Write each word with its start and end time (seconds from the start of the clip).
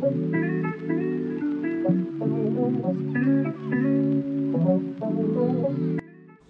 Thank 0.00 0.16
you. 3.72 3.83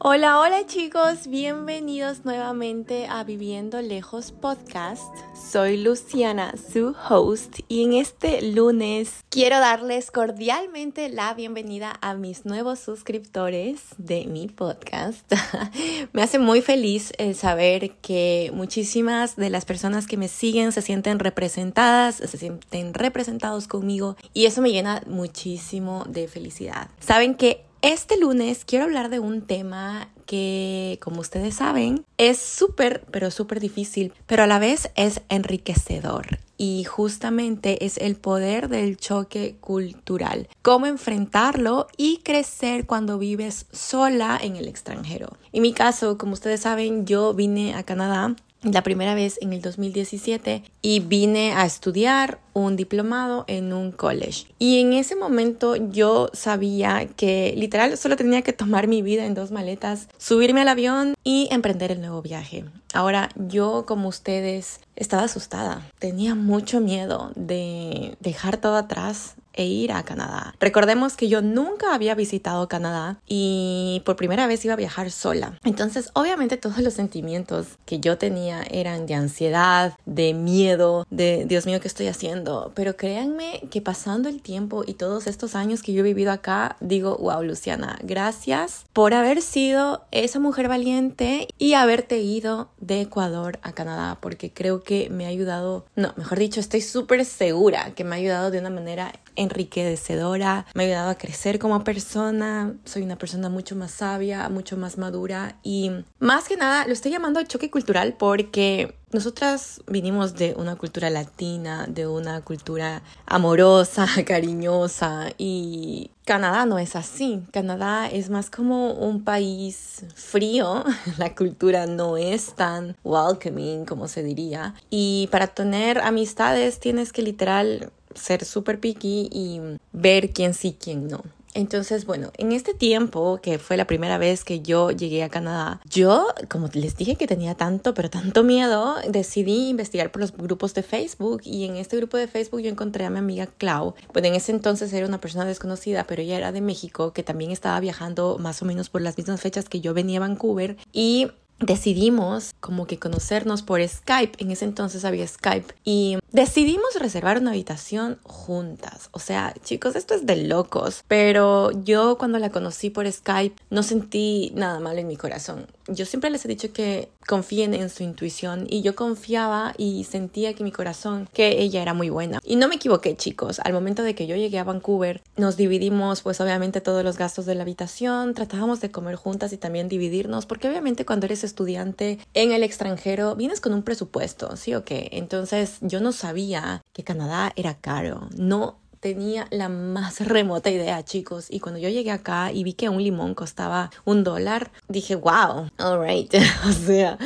Hola, 0.06 0.38
hola 0.38 0.66
chicos, 0.66 1.28
bienvenidos 1.28 2.26
nuevamente 2.26 3.06
a 3.06 3.24
Viviendo 3.24 3.80
Lejos 3.80 4.32
Podcast. 4.32 5.02
Soy 5.50 5.78
Luciana, 5.78 6.52
su 6.58 6.94
host, 7.08 7.60
y 7.68 7.84
en 7.84 7.94
este 7.94 8.42
lunes 8.42 9.24
quiero 9.30 9.58
darles 9.60 10.10
cordialmente 10.10 11.08
la 11.08 11.32
bienvenida 11.32 11.98
a 12.02 12.12
mis 12.12 12.44
nuevos 12.44 12.80
suscriptores 12.80 13.80
de 13.96 14.26
mi 14.26 14.46
podcast. 14.46 15.24
me 16.12 16.20
hace 16.20 16.38
muy 16.38 16.60
feliz 16.60 17.14
el 17.16 17.34
saber 17.34 17.92
que 18.02 18.50
muchísimas 18.52 19.36
de 19.36 19.48
las 19.48 19.64
personas 19.64 20.06
que 20.06 20.18
me 20.18 20.28
siguen 20.28 20.72
se 20.72 20.82
sienten 20.82 21.18
representadas, 21.18 22.16
se 22.16 22.36
sienten 22.36 22.92
representados 22.92 23.68
conmigo 23.68 24.18
y 24.34 24.44
eso 24.44 24.60
me 24.60 24.70
llena 24.70 25.02
muchísimo 25.06 26.04
de 26.06 26.28
felicidad. 26.28 26.90
Saben 27.00 27.36
que 27.36 27.63
este 27.92 28.18
lunes 28.18 28.64
quiero 28.64 28.86
hablar 28.86 29.10
de 29.10 29.18
un 29.18 29.42
tema 29.42 30.08
que, 30.24 30.98
como 31.02 31.20
ustedes 31.20 31.56
saben, 31.56 32.02
es 32.16 32.38
súper, 32.38 33.04
pero 33.10 33.30
súper 33.30 33.60
difícil, 33.60 34.14
pero 34.26 34.44
a 34.44 34.46
la 34.46 34.58
vez 34.58 34.90
es 34.96 35.20
enriquecedor. 35.28 36.38
Y 36.56 36.84
justamente 36.84 37.84
es 37.84 37.98
el 37.98 38.16
poder 38.16 38.68
del 38.68 38.96
choque 38.96 39.56
cultural. 39.60 40.48
Cómo 40.62 40.86
enfrentarlo 40.86 41.88
y 41.98 42.20
crecer 42.24 42.86
cuando 42.86 43.18
vives 43.18 43.66
sola 43.70 44.38
en 44.40 44.56
el 44.56 44.66
extranjero. 44.66 45.36
En 45.52 45.60
mi 45.60 45.74
caso, 45.74 46.16
como 46.16 46.32
ustedes 46.32 46.60
saben, 46.60 47.04
yo 47.04 47.34
vine 47.34 47.74
a 47.74 47.82
Canadá 47.82 48.34
la 48.64 48.82
primera 48.82 49.14
vez 49.14 49.38
en 49.40 49.52
el 49.52 49.60
2017 49.60 50.62
y 50.82 51.00
vine 51.00 51.52
a 51.52 51.64
estudiar 51.64 52.38
un 52.52 52.76
diplomado 52.76 53.44
en 53.46 53.72
un 53.72 53.92
college. 53.92 54.46
Y 54.58 54.80
en 54.80 54.92
ese 54.92 55.16
momento 55.16 55.76
yo 55.76 56.30
sabía 56.32 57.06
que 57.16 57.54
literal 57.56 57.96
solo 57.96 58.16
tenía 58.16 58.42
que 58.42 58.52
tomar 58.52 58.86
mi 58.88 59.02
vida 59.02 59.26
en 59.26 59.34
dos 59.34 59.50
maletas, 59.50 60.08
subirme 60.18 60.62
al 60.62 60.68
avión 60.68 61.14
y 61.24 61.48
emprender 61.50 61.92
el 61.92 62.00
nuevo 62.00 62.22
viaje. 62.22 62.64
Ahora 62.92 63.28
yo 63.36 63.84
como 63.86 64.08
ustedes 64.08 64.80
estaba 64.96 65.24
asustada, 65.24 65.82
tenía 65.98 66.34
mucho 66.34 66.80
miedo 66.80 67.32
de 67.34 68.16
dejar 68.20 68.56
todo 68.56 68.76
atrás, 68.76 69.34
e 69.54 69.66
ir 69.66 69.92
a 69.92 70.02
Canadá. 70.04 70.54
Recordemos 70.60 71.16
que 71.16 71.28
yo 71.28 71.42
nunca 71.42 71.94
había 71.94 72.14
visitado 72.14 72.68
Canadá 72.68 73.18
y 73.26 74.02
por 74.04 74.16
primera 74.16 74.46
vez 74.46 74.64
iba 74.64 74.74
a 74.74 74.78
viajar 74.78 75.10
sola. 75.10 75.58
Entonces, 75.64 76.10
obviamente 76.14 76.56
todos 76.56 76.78
los 76.78 76.94
sentimientos 76.94 77.66
que 77.86 78.00
yo 78.00 78.18
tenía 78.18 78.62
eran 78.70 79.06
de 79.06 79.14
ansiedad, 79.14 79.94
de 80.06 80.34
miedo, 80.34 81.06
de 81.10 81.44
Dios 81.46 81.66
mío, 81.66 81.80
¿qué 81.80 81.88
estoy 81.88 82.08
haciendo? 82.08 82.72
Pero 82.74 82.96
créanme 82.96 83.62
que 83.70 83.80
pasando 83.80 84.28
el 84.28 84.42
tiempo 84.42 84.84
y 84.86 84.94
todos 84.94 85.26
estos 85.26 85.54
años 85.54 85.82
que 85.82 85.92
yo 85.92 86.00
he 86.00 86.04
vivido 86.04 86.32
acá, 86.32 86.76
digo, 86.80 87.16
wow, 87.16 87.42
Luciana, 87.42 87.98
gracias 88.02 88.84
por 88.92 89.14
haber 89.14 89.42
sido 89.42 90.04
esa 90.10 90.38
mujer 90.40 90.68
valiente 90.68 91.48
y 91.58 91.74
haberte 91.74 92.18
ido 92.18 92.68
de 92.80 93.02
Ecuador 93.02 93.58
a 93.62 93.72
Canadá, 93.72 94.18
porque 94.20 94.52
creo 94.52 94.82
que 94.82 95.08
me 95.10 95.26
ha 95.26 95.28
ayudado, 95.28 95.86
no, 95.96 96.12
mejor 96.16 96.38
dicho, 96.38 96.60
estoy 96.60 96.80
súper 96.80 97.24
segura 97.24 97.94
que 97.94 98.04
me 98.04 98.14
ha 98.14 98.18
ayudado 98.18 98.50
de 98.50 98.58
una 98.58 98.70
manera 98.70 99.12
enriquecedora, 99.44 100.66
me 100.74 100.84
ha 100.84 100.86
ayudado 100.86 101.10
a 101.10 101.14
crecer 101.14 101.58
como 101.58 101.84
persona, 101.84 102.74
soy 102.84 103.02
una 103.02 103.16
persona 103.16 103.48
mucho 103.48 103.76
más 103.76 103.92
sabia, 103.92 104.48
mucho 104.48 104.76
más 104.76 104.98
madura 104.98 105.56
y 105.62 105.90
más 106.18 106.48
que 106.48 106.56
nada 106.56 106.86
lo 106.86 106.92
estoy 106.92 107.12
llamando 107.12 107.42
choque 107.42 107.70
cultural 107.70 108.14
porque 108.18 108.96
nosotras 109.12 109.80
vinimos 109.86 110.34
de 110.34 110.54
una 110.58 110.74
cultura 110.74 111.08
latina, 111.08 111.86
de 111.88 112.06
una 112.08 112.40
cultura 112.40 113.02
amorosa, 113.26 114.08
cariñosa 114.26 115.28
y 115.38 116.10
Canadá 116.24 116.66
no 116.66 116.80
es 116.80 116.96
así. 116.96 117.44
Canadá 117.52 118.08
es 118.08 118.28
más 118.28 118.50
como 118.50 118.92
un 118.92 119.22
país 119.22 120.04
frío. 120.16 120.82
La 121.18 121.34
cultura 121.34 121.86
no 121.86 122.16
es 122.16 122.54
tan 122.54 122.96
welcoming 123.04 123.84
como 123.84 124.08
se 124.08 124.24
diría. 124.24 124.74
Y 124.90 125.28
para 125.30 125.46
tener 125.46 126.00
amistades 126.00 126.80
tienes 126.80 127.12
que 127.12 127.22
literal 127.22 127.92
ser 128.14 128.44
súper 128.44 128.80
picky 128.80 129.28
y 129.32 129.60
ver 129.92 130.32
quién 130.32 130.54
sí, 130.54 130.76
quién 130.78 131.08
no. 131.08 131.22
Entonces, 131.54 132.04
bueno, 132.04 132.32
en 132.36 132.50
este 132.50 132.74
tiempo, 132.74 133.38
que 133.40 133.58
fue 133.58 133.76
la 133.76 133.86
primera 133.86 134.18
vez 134.18 134.42
que 134.42 134.60
yo 134.60 134.90
llegué 134.90 135.22
a 135.22 135.28
Canadá, 135.28 135.80
yo, 135.88 136.26
como 136.50 136.68
les 136.72 136.96
dije 136.96 137.14
que 137.14 137.28
tenía 137.28 137.54
tanto, 137.54 137.94
pero 137.94 138.10
tanto 138.10 138.42
miedo, 138.42 138.96
decidí 139.08 139.68
investigar 139.68 140.10
por 140.10 140.20
los 140.20 140.36
grupos 140.36 140.74
de 140.74 140.82
Facebook 140.82 141.42
y 141.44 141.64
en 141.64 141.76
este 141.76 141.96
grupo 141.96 142.16
de 142.16 142.26
Facebook 142.26 142.60
yo 142.60 142.70
encontré 142.70 143.04
a 143.04 143.10
mi 143.10 143.20
amiga 143.20 143.46
Clau. 143.46 143.94
Pues 144.12 144.24
en 144.24 144.34
ese 144.34 144.50
entonces 144.50 144.92
era 144.92 145.06
una 145.06 145.20
persona 145.20 145.44
desconocida, 145.44 146.04
pero 146.04 146.22
ella 146.22 146.36
era 146.36 146.50
de 146.50 146.60
México, 146.60 147.12
que 147.12 147.22
también 147.22 147.52
estaba 147.52 147.78
viajando 147.78 148.36
más 148.40 148.60
o 148.60 148.64
menos 148.64 148.90
por 148.90 149.02
las 149.02 149.16
mismas 149.16 149.40
fechas 149.40 149.68
que 149.68 149.80
yo 149.80 149.94
venía 149.94 150.18
a 150.18 150.26
Vancouver 150.26 150.76
y 150.92 151.28
decidimos 151.64 152.54
como 152.60 152.86
que 152.86 152.98
conocernos 152.98 153.62
por 153.62 153.86
Skype. 153.86 154.42
En 154.42 154.50
ese 154.50 154.64
entonces 154.64 155.04
había 155.04 155.26
Skype. 155.26 155.74
Y 155.84 156.18
decidimos 156.32 156.94
reservar 156.98 157.38
una 157.38 157.50
habitación 157.50 158.18
juntas. 158.22 159.08
O 159.12 159.18
sea, 159.18 159.54
chicos, 159.62 159.96
esto 159.96 160.14
es 160.14 160.26
de 160.26 160.36
locos. 160.36 161.04
Pero 161.08 161.70
yo 161.84 162.18
cuando 162.18 162.38
la 162.38 162.50
conocí 162.50 162.90
por 162.90 163.10
Skype 163.10 163.56
no 163.70 163.82
sentí 163.82 164.52
nada 164.54 164.80
mal 164.80 164.98
en 164.98 165.06
mi 165.06 165.16
corazón. 165.16 165.66
Yo 165.88 166.06
siempre 166.06 166.30
les 166.30 166.44
he 166.44 166.48
dicho 166.48 166.72
que 166.72 167.10
confíen 167.26 167.74
en 167.74 167.90
su 167.90 168.02
intuición 168.02 168.66
y 168.68 168.82
yo 168.82 168.94
confiaba 168.94 169.74
y 169.76 170.04
sentía 170.04 170.54
que 170.54 170.64
mi 170.64 170.72
corazón, 170.72 171.28
que 171.32 171.62
ella 171.62 171.82
era 171.82 171.94
muy 171.94 172.10
buena. 172.10 172.40
Y 172.42 172.56
no 172.56 172.68
me 172.68 172.76
equivoqué, 172.76 173.16
chicos. 173.16 173.60
Al 173.60 173.72
momento 173.72 174.02
de 174.02 174.14
que 174.14 174.26
yo 174.26 174.36
llegué 174.36 174.58
a 174.58 174.64
Vancouver, 174.64 175.22
nos 175.36 175.56
dividimos 175.56 176.22
pues 176.22 176.40
obviamente 176.40 176.80
todos 176.80 177.04
los 177.04 177.18
gastos 177.18 177.46
de 177.46 177.54
la 177.54 177.62
habitación, 177.62 178.34
tratábamos 178.34 178.80
de 178.80 178.90
comer 178.90 179.16
juntas 179.16 179.52
y 179.52 179.58
también 179.58 179.88
dividirnos, 179.88 180.46
porque 180.46 180.68
obviamente 180.68 181.04
cuando 181.04 181.26
eres 181.26 181.44
estudiante 181.54 182.18
en 182.34 182.50
el 182.50 182.64
extranjero, 182.64 183.36
vienes 183.36 183.60
con 183.60 183.72
un 183.72 183.84
presupuesto, 183.84 184.56
¿sí 184.56 184.74
o 184.74 184.84
qué? 184.84 185.08
Entonces 185.12 185.78
yo 185.82 186.00
no 186.00 186.10
sabía 186.10 186.82
que 186.92 187.04
Canadá 187.04 187.52
era 187.54 187.78
caro. 187.78 188.28
No 188.36 188.80
tenía 189.04 189.46
la 189.50 189.68
más 189.68 190.20
remota 190.26 190.70
idea, 190.70 191.04
chicos. 191.04 191.48
Y 191.50 191.60
cuando 191.60 191.78
yo 191.78 191.90
llegué 191.90 192.10
acá 192.10 192.50
y 192.50 192.64
vi 192.64 192.72
que 192.72 192.88
un 192.88 193.02
limón 193.02 193.34
costaba 193.34 193.90
un 194.06 194.24
dólar, 194.24 194.70
dije, 194.88 195.14
wow, 195.14 195.68
alright. 195.76 196.34
o 196.66 196.72
sea, 196.72 197.18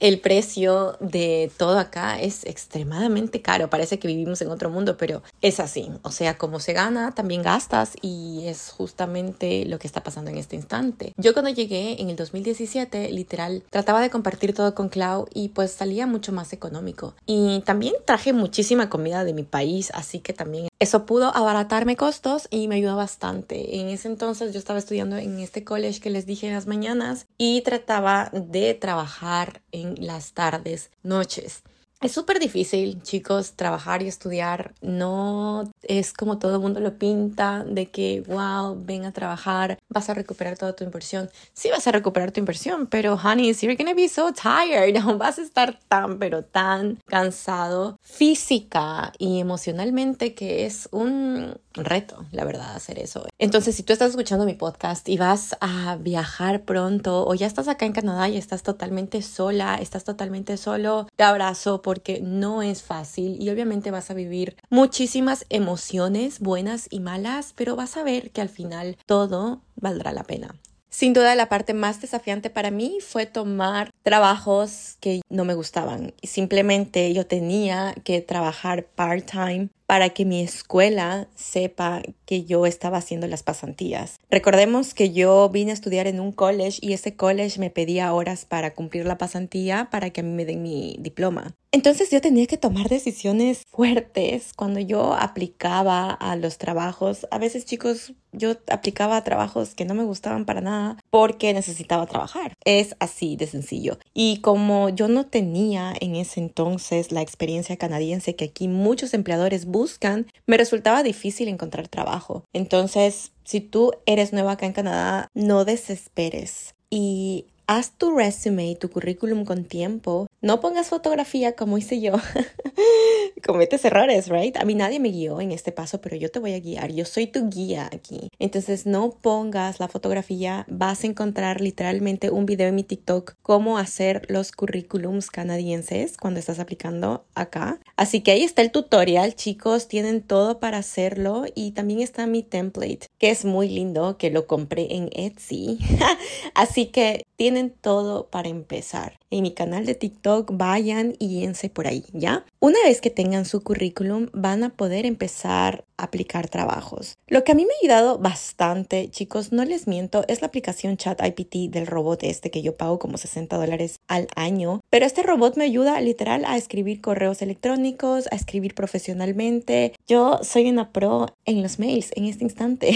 el 0.00 0.20
precio 0.20 0.98
de 1.00 1.50
todo 1.56 1.78
acá 1.78 2.20
es 2.20 2.44
extremadamente 2.44 3.40
caro. 3.40 3.70
Parece 3.70 3.98
que 3.98 4.06
vivimos 4.06 4.42
en 4.42 4.50
otro 4.50 4.68
mundo, 4.68 4.98
pero 4.98 5.22
es 5.40 5.60
así. 5.60 5.90
O 6.02 6.10
sea, 6.10 6.36
como 6.36 6.60
se 6.60 6.74
gana, 6.74 7.14
también 7.14 7.40
gastas 7.40 7.94
y 8.02 8.42
es 8.46 8.68
justamente 8.76 9.64
lo 9.64 9.78
que 9.78 9.86
está 9.86 10.02
pasando 10.02 10.30
en 10.30 10.36
este 10.36 10.56
instante. 10.56 11.14
Yo 11.16 11.32
cuando 11.32 11.50
llegué 11.50 12.02
en 12.02 12.10
el 12.10 12.16
2017, 12.16 13.10
literal, 13.12 13.62
trataba 13.70 14.02
de 14.02 14.10
compartir 14.10 14.52
todo 14.52 14.74
con 14.74 14.90
Clau 14.90 15.26
y 15.32 15.48
pues 15.48 15.70
salía 15.70 16.06
mucho 16.06 16.32
más 16.32 16.52
económico. 16.52 17.14
Y 17.24 17.62
también 17.64 17.94
traje 18.04 18.34
muchísima 18.34 18.90
comida 18.90 19.24
de 19.24 19.32
mi 19.32 19.44
país, 19.44 19.90
así 19.94 20.18
que 20.18 20.34
también 20.34 20.68
eso 20.84 21.06
pudo 21.06 21.34
abaratarme 21.34 21.96
costos 21.96 22.46
y 22.50 22.68
me 22.68 22.74
ayudó 22.76 22.94
bastante. 22.94 23.80
En 23.80 23.88
ese 23.88 24.06
entonces 24.06 24.52
yo 24.52 24.58
estaba 24.58 24.78
estudiando 24.78 25.16
en 25.16 25.40
este 25.40 25.64
college 25.64 25.98
que 25.98 26.10
les 26.10 26.26
dije 26.26 26.46
en 26.46 26.52
las 26.52 26.66
mañanas 26.66 27.26
y 27.38 27.62
trataba 27.62 28.30
de 28.32 28.74
trabajar 28.74 29.62
en 29.72 29.94
las 29.98 30.34
tardes, 30.34 30.90
noches. 31.02 31.62
Es 32.04 32.12
súper 32.12 32.38
difícil, 32.38 33.02
chicos, 33.02 33.52
trabajar 33.52 34.02
y 34.02 34.08
estudiar. 34.08 34.74
No 34.82 35.72
es 35.82 36.12
como 36.12 36.38
todo 36.38 36.56
el 36.56 36.60
mundo 36.60 36.78
lo 36.80 36.98
pinta, 36.98 37.64
de 37.64 37.86
que, 37.86 38.22
wow, 38.26 38.76
ven 38.78 39.06
a 39.06 39.12
trabajar, 39.12 39.78
vas 39.88 40.10
a 40.10 40.14
recuperar 40.14 40.58
toda 40.58 40.76
tu 40.76 40.84
inversión. 40.84 41.30
Sí 41.54 41.70
vas 41.70 41.86
a 41.86 41.92
recuperar 41.92 42.30
tu 42.30 42.40
inversión, 42.40 42.88
pero, 42.88 43.14
honey, 43.14 43.54
you're 43.54 43.74
gonna 43.74 43.94
be 43.94 44.10
so 44.10 44.34
tired. 44.34 44.94
Vas 45.16 45.38
a 45.38 45.42
estar 45.42 45.80
tan, 45.88 46.18
pero 46.18 46.44
tan 46.44 46.98
cansado 47.06 47.98
física 48.02 49.12
y 49.16 49.40
emocionalmente 49.40 50.34
que 50.34 50.66
es 50.66 50.88
un 50.92 51.56
reto, 51.72 52.24
la 52.32 52.44
verdad, 52.44 52.74
hacer 52.74 52.98
eso. 52.98 53.26
Entonces, 53.38 53.74
si 53.74 53.82
tú 53.82 53.92
estás 53.92 54.10
escuchando 54.10 54.44
mi 54.44 54.54
podcast 54.54 55.08
y 55.08 55.16
vas 55.16 55.56
a 55.60 55.96
viajar 55.96 56.64
pronto 56.64 57.26
o 57.26 57.34
ya 57.34 57.46
estás 57.46 57.68
acá 57.68 57.86
en 57.86 57.92
Canadá 57.92 58.28
y 58.28 58.36
estás 58.36 58.62
totalmente 58.62 59.22
sola, 59.22 59.76
estás 59.76 60.04
totalmente 60.04 60.56
solo, 60.56 61.08
te 61.16 61.24
abrazo 61.24 61.82
porque 61.94 62.20
no 62.20 62.60
es 62.60 62.82
fácil 62.82 63.40
y 63.40 63.50
obviamente 63.50 63.92
vas 63.92 64.10
a 64.10 64.14
vivir 64.14 64.56
muchísimas 64.68 65.46
emociones 65.48 66.40
buenas 66.40 66.88
y 66.90 66.98
malas, 66.98 67.52
pero 67.54 67.76
vas 67.76 67.96
a 67.96 68.02
ver 68.02 68.32
que 68.32 68.40
al 68.40 68.48
final 68.48 68.96
todo 69.06 69.62
valdrá 69.76 70.10
la 70.10 70.24
pena. 70.24 70.56
Sin 70.90 71.12
duda 71.12 71.36
la 71.36 71.48
parte 71.48 71.72
más 71.72 72.00
desafiante 72.00 72.50
para 72.50 72.72
mí 72.72 72.98
fue 73.00 73.26
tomar 73.26 73.92
trabajos 74.02 74.96
que 74.98 75.20
no 75.28 75.44
me 75.44 75.54
gustaban. 75.54 76.14
Simplemente 76.24 77.12
yo 77.12 77.28
tenía 77.28 77.94
que 78.02 78.20
trabajar 78.20 78.86
part-time 78.96 79.68
para 79.86 80.10
que 80.10 80.24
mi 80.24 80.40
escuela 80.40 81.28
sepa 81.34 82.02
que 82.26 82.44
yo 82.44 82.66
estaba 82.66 82.98
haciendo 82.98 83.26
las 83.26 83.42
pasantías. 83.42 84.18
Recordemos 84.30 84.94
que 84.94 85.12
yo 85.12 85.48
vine 85.50 85.70
a 85.70 85.74
estudiar 85.74 86.06
en 86.06 86.20
un 86.20 86.32
college 86.32 86.78
y 86.80 86.92
ese 86.92 87.16
college 87.16 87.60
me 87.60 87.70
pedía 87.70 88.12
horas 88.12 88.44
para 88.44 88.74
cumplir 88.74 89.06
la 89.06 89.18
pasantía 89.18 89.88
para 89.90 90.10
que 90.10 90.20
a 90.20 90.24
mí 90.24 90.30
me 90.30 90.44
den 90.44 90.62
mi 90.62 90.96
diploma. 91.00 91.54
Entonces 91.74 92.08
yo 92.10 92.20
tenía 92.20 92.46
que 92.46 92.56
tomar 92.56 92.88
decisiones 92.88 93.64
fuertes 93.68 94.52
cuando 94.54 94.78
yo 94.78 95.12
aplicaba 95.12 96.12
a 96.12 96.36
los 96.36 96.56
trabajos. 96.56 97.26
A 97.32 97.38
veces 97.38 97.64
chicos, 97.64 98.12
yo 98.30 98.52
aplicaba 98.70 99.16
a 99.16 99.24
trabajos 99.24 99.74
que 99.74 99.84
no 99.84 99.94
me 99.94 100.04
gustaban 100.04 100.44
para 100.44 100.60
nada 100.60 100.96
porque 101.10 101.52
necesitaba 101.52 102.06
trabajar. 102.06 102.54
Es 102.64 102.94
así 103.00 103.34
de 103.34 103.48
sencillo. 103.48 103.98
Y 104.14 104.40
como 104.40 104.88
yo 104.88 105.08
no 105.08 105.26
tenía 105.26 105.92
en 106.00 106.14
ese 106.14 106.38
entonces 106.38 107.10
la 107.10 107.22
experiencia 107.22 107.76
canadiense 107.76 108.36
que 108.36 108.44
aquí 108.44 108.68
muchos 108.68 109.12
empleadores 109.12 109.66
buscan, 109.74 110.26
me 110.46 110.56
resultaba 110.56 111.02
difícil 111.02 111.48
encontrar 111.48 111.88
trabajo. 111.88 112.44
Entonces, 112.52 113.32
si 113.44 113.60
tú 113.60 113.90
eres 114.06 114.32
nueva 114.32 114.52
acá 114.52 114.66
en 114.66 114.72
Canadá, 114.72 115.26
no 115.34 115.64
desesperes. 115.64 116.74
Y 116.90 117.46
Haz 117.66 117.92
tu 117.92 118.14
resume 118.14 118.70
y 118.70 118.76
tu 118.76 118.90
currículum 118.90 119.46
con 119.46 119.64
tiempo. 119.64 120.26
No 120.42 120.60
pongas 120.60 120.88
fotografía 120.88 121.56
como 121.56 121.78
hice 121.78 121.98
yo. 121.98 122.12
Cometes 123.46 123.84
errores, 123.86 124.28
right? 124.28 124.56
A 124.58 124.66
mí 124.66 124.74
nadie 124.74 125.00
me 125.00 125.08
guió 125.08 125.40
en 125.40 125.50
este 125.50 125.72
paso, 125.72 126.02
pero 126.02 126.16
yo 126.16 126.30
te 126.30 126.38
voy 126.40 126.52
a 126.52 126.60
guiar. 126.60 126.92
Yo 126.92 127.06
soy 127.06 127.26
tu 127.26 127.48
guía 127.48 127.88
aquí. 127.90 128.28
Entonces 128.38 128.84
no 128.84 129.12
pongas 129.12 129.80
la 129.80 129.88
fotografía. 129.88 130.66
Vas 130.68 131.04
a 131.04 131.06
encontrar 131.06 131.62
literalmente 131.62 132.28
un 132.28 132.44
video 132.44 132.68
en 132.68 132.74
mi 132.74 132.82
TikTok 132.82 133.36
cómo 133.40 133.78
hacer 133.78 134.26
los 134.28 134.52
currículums 134.52 135.30
canadienses 135.30 136.18
cuando 136.18 136.40
estás 136.40 136.58
aplicando 136.58 137.24
acá. 137.34 137.80
Así 137.96 138.20
que 138.20 138.32
ahí 138.32 138.42
está 138.42 138.60
el 138.60 138.72
tutorial, 138.72 139.34
chicos. 139.34 139.88
Tienen 139.88 140.20
todo 140.20 140.60
para 140.60 140.78
hacerlo 140.78 141.44
y 141.54 141.70
también 141.70 142.00
está 142.00 142.26
mi 142.26 142.42
template, 142.42 143.08
que 143.18 143.30
es 143.30 143.46
muy 143.46 143.68
lindo, 143.68 144.18
que 144.18 144.30
lo 144.30 144.46
compré 144.46 144.94
en 144.94 145.08
Etsy. 145.14 145.78
Así 146.54 146.86
que 146.86 147.24
tienen 147.54 147.70
todo 147.70 148.30
para 148.30 148.48
empezar. 148.48 149.20
En 149.30 149.42
mi 149.42 149.52
canal 149.52 149.86
de 149.86 149.94
TikTok 149.94 150.50
vayan 150.54 151.14
y 151.20 151.28
guíense 151.28 151.70
por 151.70 151.86
ahí, 151.86 152.04
¿ya? 152.12 152.44
Una 152.58 152.78
vez 152.84 153.00
que 153.00 153.10
tengan 153.10 153.44
su 153.44 153.62
currículum, 153.62 154.26
van 154.32 154.64
a 154.64 154.70
poder 154.70 155.06
empezar 155.06 155.84
a 155.96 156.04
aplicar 156.04 156.48
trabajos. 156.48 157.14
Lo 157.28 157.44
que 157.44 157.52
a 157.52 157.54
mí 157.54 157.64
me 157.64 157.70
ha 157.72 157.78
ayudado 157.82 158.18
bastante, 158.18 159.08
chicos, 159.10 159.52
no 159.52 159.64
les 159.64 159.86
miento, 159.86 160.24
es 160.26 160.40
la 160.40 160.48
aplicación 160.48 160.96
Chat 160.96 161.20
IPT 161.24 161.70
del 161.72 161.86
robot 161.86 162.24
este 162.24 162.50
que 162.50 162.62
yo 162.62 162.76
pago 162.76 162.98
como 162.98 163.18
60 163.18 163.56
dólares 163.56 164.00
al 164.08 164.26
año. 164.34 164.80
Pero 164.90 165.06
este 165.06 165.22
robot 165.22 165.56
me 165.56 165.64
ayuda 165.64 166.00
literal 166.00 166.44
a 166.46 166.56
escribir 166.56 167.00
correos 167.00 167.40
electrónicos, 167.40 168.26
a 168.32 168.36
escribir 168.36 168.74
profesionalmente. 168.74 169.94
Yo 170.08 170.40
soy 170.42 170.68
una 170.68 170.90
pro 170.90 171.36
en 171.44 171.62
los 171.62 171.78
mails 171.78 172.10
en 172.16 172.24
este 172.24 172.42
instante. 172.42 172.92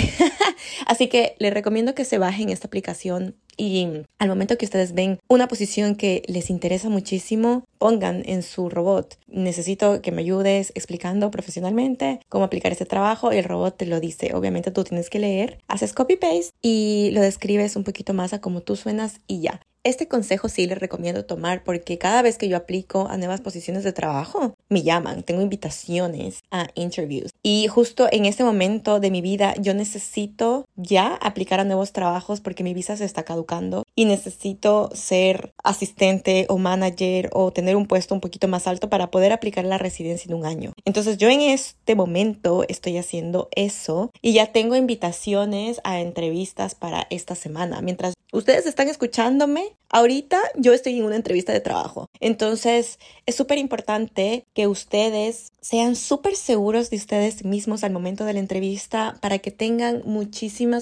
Así 0.87 1.06
que 1.06 1.37
les 1.38 1.55
recomiendo 1.55 1.94
que 1.94 2.05
se 2.05 2.19
bajen 2.19 2.49
esta 2.50 2.66
aplicación 2.66 3.37
y 3.58 4.05
al 4.19 4.28
momento 4.28 4.56
que 4.56 4.64
ustedes 4.64 4.94
ven 4.94 5.19
una 5.28 5.49
posición 5.49 5.96
que 5.96 6.22
les 6.26 6.49
interesa 6.49 6.88
muchísimo, 6.88 7.64
pongan 7.76 8.22
en 8.25 8.43
su 8.43 8.70
robot, 8.70 9.19
necesito 9.26 10.00
que 10.00 10.12
me 10.12 10.22
ayudes 10.22 10.72
explicando 10.75 11.31
profesionalmente 11.31 12.20
cómo 12.28 12.44
aplicar 12.44 12.72
este 12.72 12.87
trabajo 12.87 13.32
y 13.32 13.37
el 13.37 13.44
robot 13.44 13.76
te 13.76 13.87
lo 13.87 14.00
dice. 14.00 14.34
Obviamente 14.34 14.70
tú 14.70 14.84
tienes 14.84 15.10
que 15.10 15.19
leer, 15.19 15.58
haces 15.69 15.93
copy-paste 15.93 16.52
y 16.62 17.10
lo 17.12 17.20
describes 17.20 17.76
un 17.76 17.84
poquito 17.84 18.14
más 18.14 18.32
a 18.32 18.40
cómo 18.40 18.62
tú 18.62 18.76
suenas 18.76 19.20
y 19.26 19.40
ya. 19.40 19.60
Este 19.84 20.08
consejo 20.08 20.49
sí 20.49 20.66
les 20.66 20.78
recomiendo 20.78 21.25
tomar 21.25 21.62
porque 21.64 21.99
cada 21.99 22.20
vez 22.20 22.37
que 22.37 22.49
yo 22.49 22.56
aplico 22.56 23.08
a 23.08 23.16
nuevas 23.16 23.40
posiciones 23.40 23.84
de 23.84 23.93
trabajo, 23.93 24.55
me 24.69 24.82
llaman, 24.82 25.22
tengo 25.22 25.40
invitaciones 25.40 26.43
a 26.50 26.69
interviews. 26.75 27.31
Y 27.43 27.69
justo 27.69 28.08
en 28.10 28.26
este 28.26 28.44
momento 28.44 29.00
de 29.00 29.10
mi 29.10 29.22
vida 29.22 29.55
yo 29.58 29.75
necesito 29.75 30.66
ya 30.78 31.16
aplicar 31.16 31.60
a 31.60 31.64
nuevos 31.64 31.92
trabajos 31.92 32.40
porque 32.40 32.62
mi 32.62 32.72
visa 32.72 32.96
se 32.96 33.04
está 33.04 33.25
caducando 33.25 33.84
y 33.94 34.04
necesito 34.04 34.90
ser 34.94 35.52
asistente 35.62 36.46
o 36.48 36.56
manager 36.56 37.28
o 37.32 37.52
tener 37.52 37.76
un 37.76 37.86
puesto 37.86 38.14
un 38.14 38.20
poquito 38.20 38.48
más 38.48 38.66
alto 38.66 38.88
para 38.88 39.10
poder 39.10 39.32
aplicar 39.32 39.64
la 39.64 39.76
residencia 39.76 40.30
en 40.30 40.38
un 40.38 40.46
año. 40.46 40.72
Entonces 40.84 41.19
yo 41.19 41.28
en 41.28 41.40
este 41.40 41.94
momento 41.94 42.64
estoy 42.69 42.96
haciendo 42.96 43.48
eso 43.54 44.10
y 44.22 44.32
ya 44.32 44.52
tengo 44.52 44.76
invitaciones 44.76 45.80
a 45.84 46.00
entrevistas 46.00 46.75
para 46.75 47.06
esta 47.10 47.34
semana. 47.34 47.81
Mientras 47.82 48.14
ustedes 48.32 48.66
están 48.66 48.88
escuchándome, 48.88 49.74
ahorita 49.90 50.40
yo 50.56 50.72
estoy 50.72 50.98
en 50.98 51.04
una 51.04 51.16
entrevista 51.16 51.52
de 51.52 51.60
trabajo. 51.60 52.06
Entonces 52.20 52.98
es 53.26 53.34
súper 53.34 53.58
importante 53.58 54.44
que 54.54 54.69
ustedes 54.69 55.52
sean 55.60 55.96
súper 55.96 56.36
seguros 56.36 56.90
de 56.90 56.96
ustedes 56.96 57.44
mismos 57.44 57.84
al 57.84 57.92
momento 57.92 58.24
de 58.24 58.34
la 58.34 58.40
entrevista 58.40 59.16
para 59.20 59.38
que 59.38 59.50
tengan 59.50 60.02